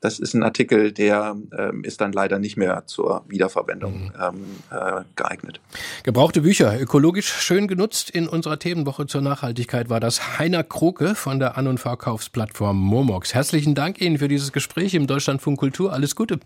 das 0.00 0.18
ist 0.18 0.34
ein 0.34 0.42
Artikel, 0.42 0.92
der 0.92 1.36
ähm, 1.56 1.84
ist 1.84 2.00
dann 2.00 2.12
leider 2.12 2.38
nicht 2.38 2.56
mehr 2.56 2.84
zur 2.86 3.24
Wiederverwendung 3.28 4.04
mhm. 4.04 4.12
ähm, 4.20 4.44
äh, 4.70 5.02
geeignet. 5.16 5.60
Gebrauchte 6.04 6.42
Bücher, 6.42 6.80
ökologisch 6.80 7.28
schön 7.28 7.66
genutzt. 7.66 8.10
In 8.10 8.28
unserer 8.28 8.58
Themenwoche 8.58 9.06
zur 9.06 9.22
Nachhaltigkeit 9.22 9.90
war 9.90 10.00
das 10.00 10.38
Heiner 10.38 10.62
Kroke 10.62 11.14
von 11.14 11.38
der 11.38 11.56
An- 11.56 11.66
und 11.66 11.78
Verkaufsplattform 11.78 12.78
Momox. 12.78 13.34
Herzlichen 13.34 13.74
Dank 13.74 14.00
Ihnen 14.00 14.18
für 14.18 14.28
dieses 14.28 14.52
Gespräch 14.52 14.94
im 14.94 15.06
Deutschlandfunk 15.06 15.58
Kultur. 15.58 15.92
Alles 15.92 16.14
Gute. 16.14 16.38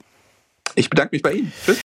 Ich 0.74 0.88
bedanke 0.88 1.14
mich 1.14 1.22
bei 1.22 1.32
Ihnen. 1.32 1.52
Tschüss. 1.64 1.82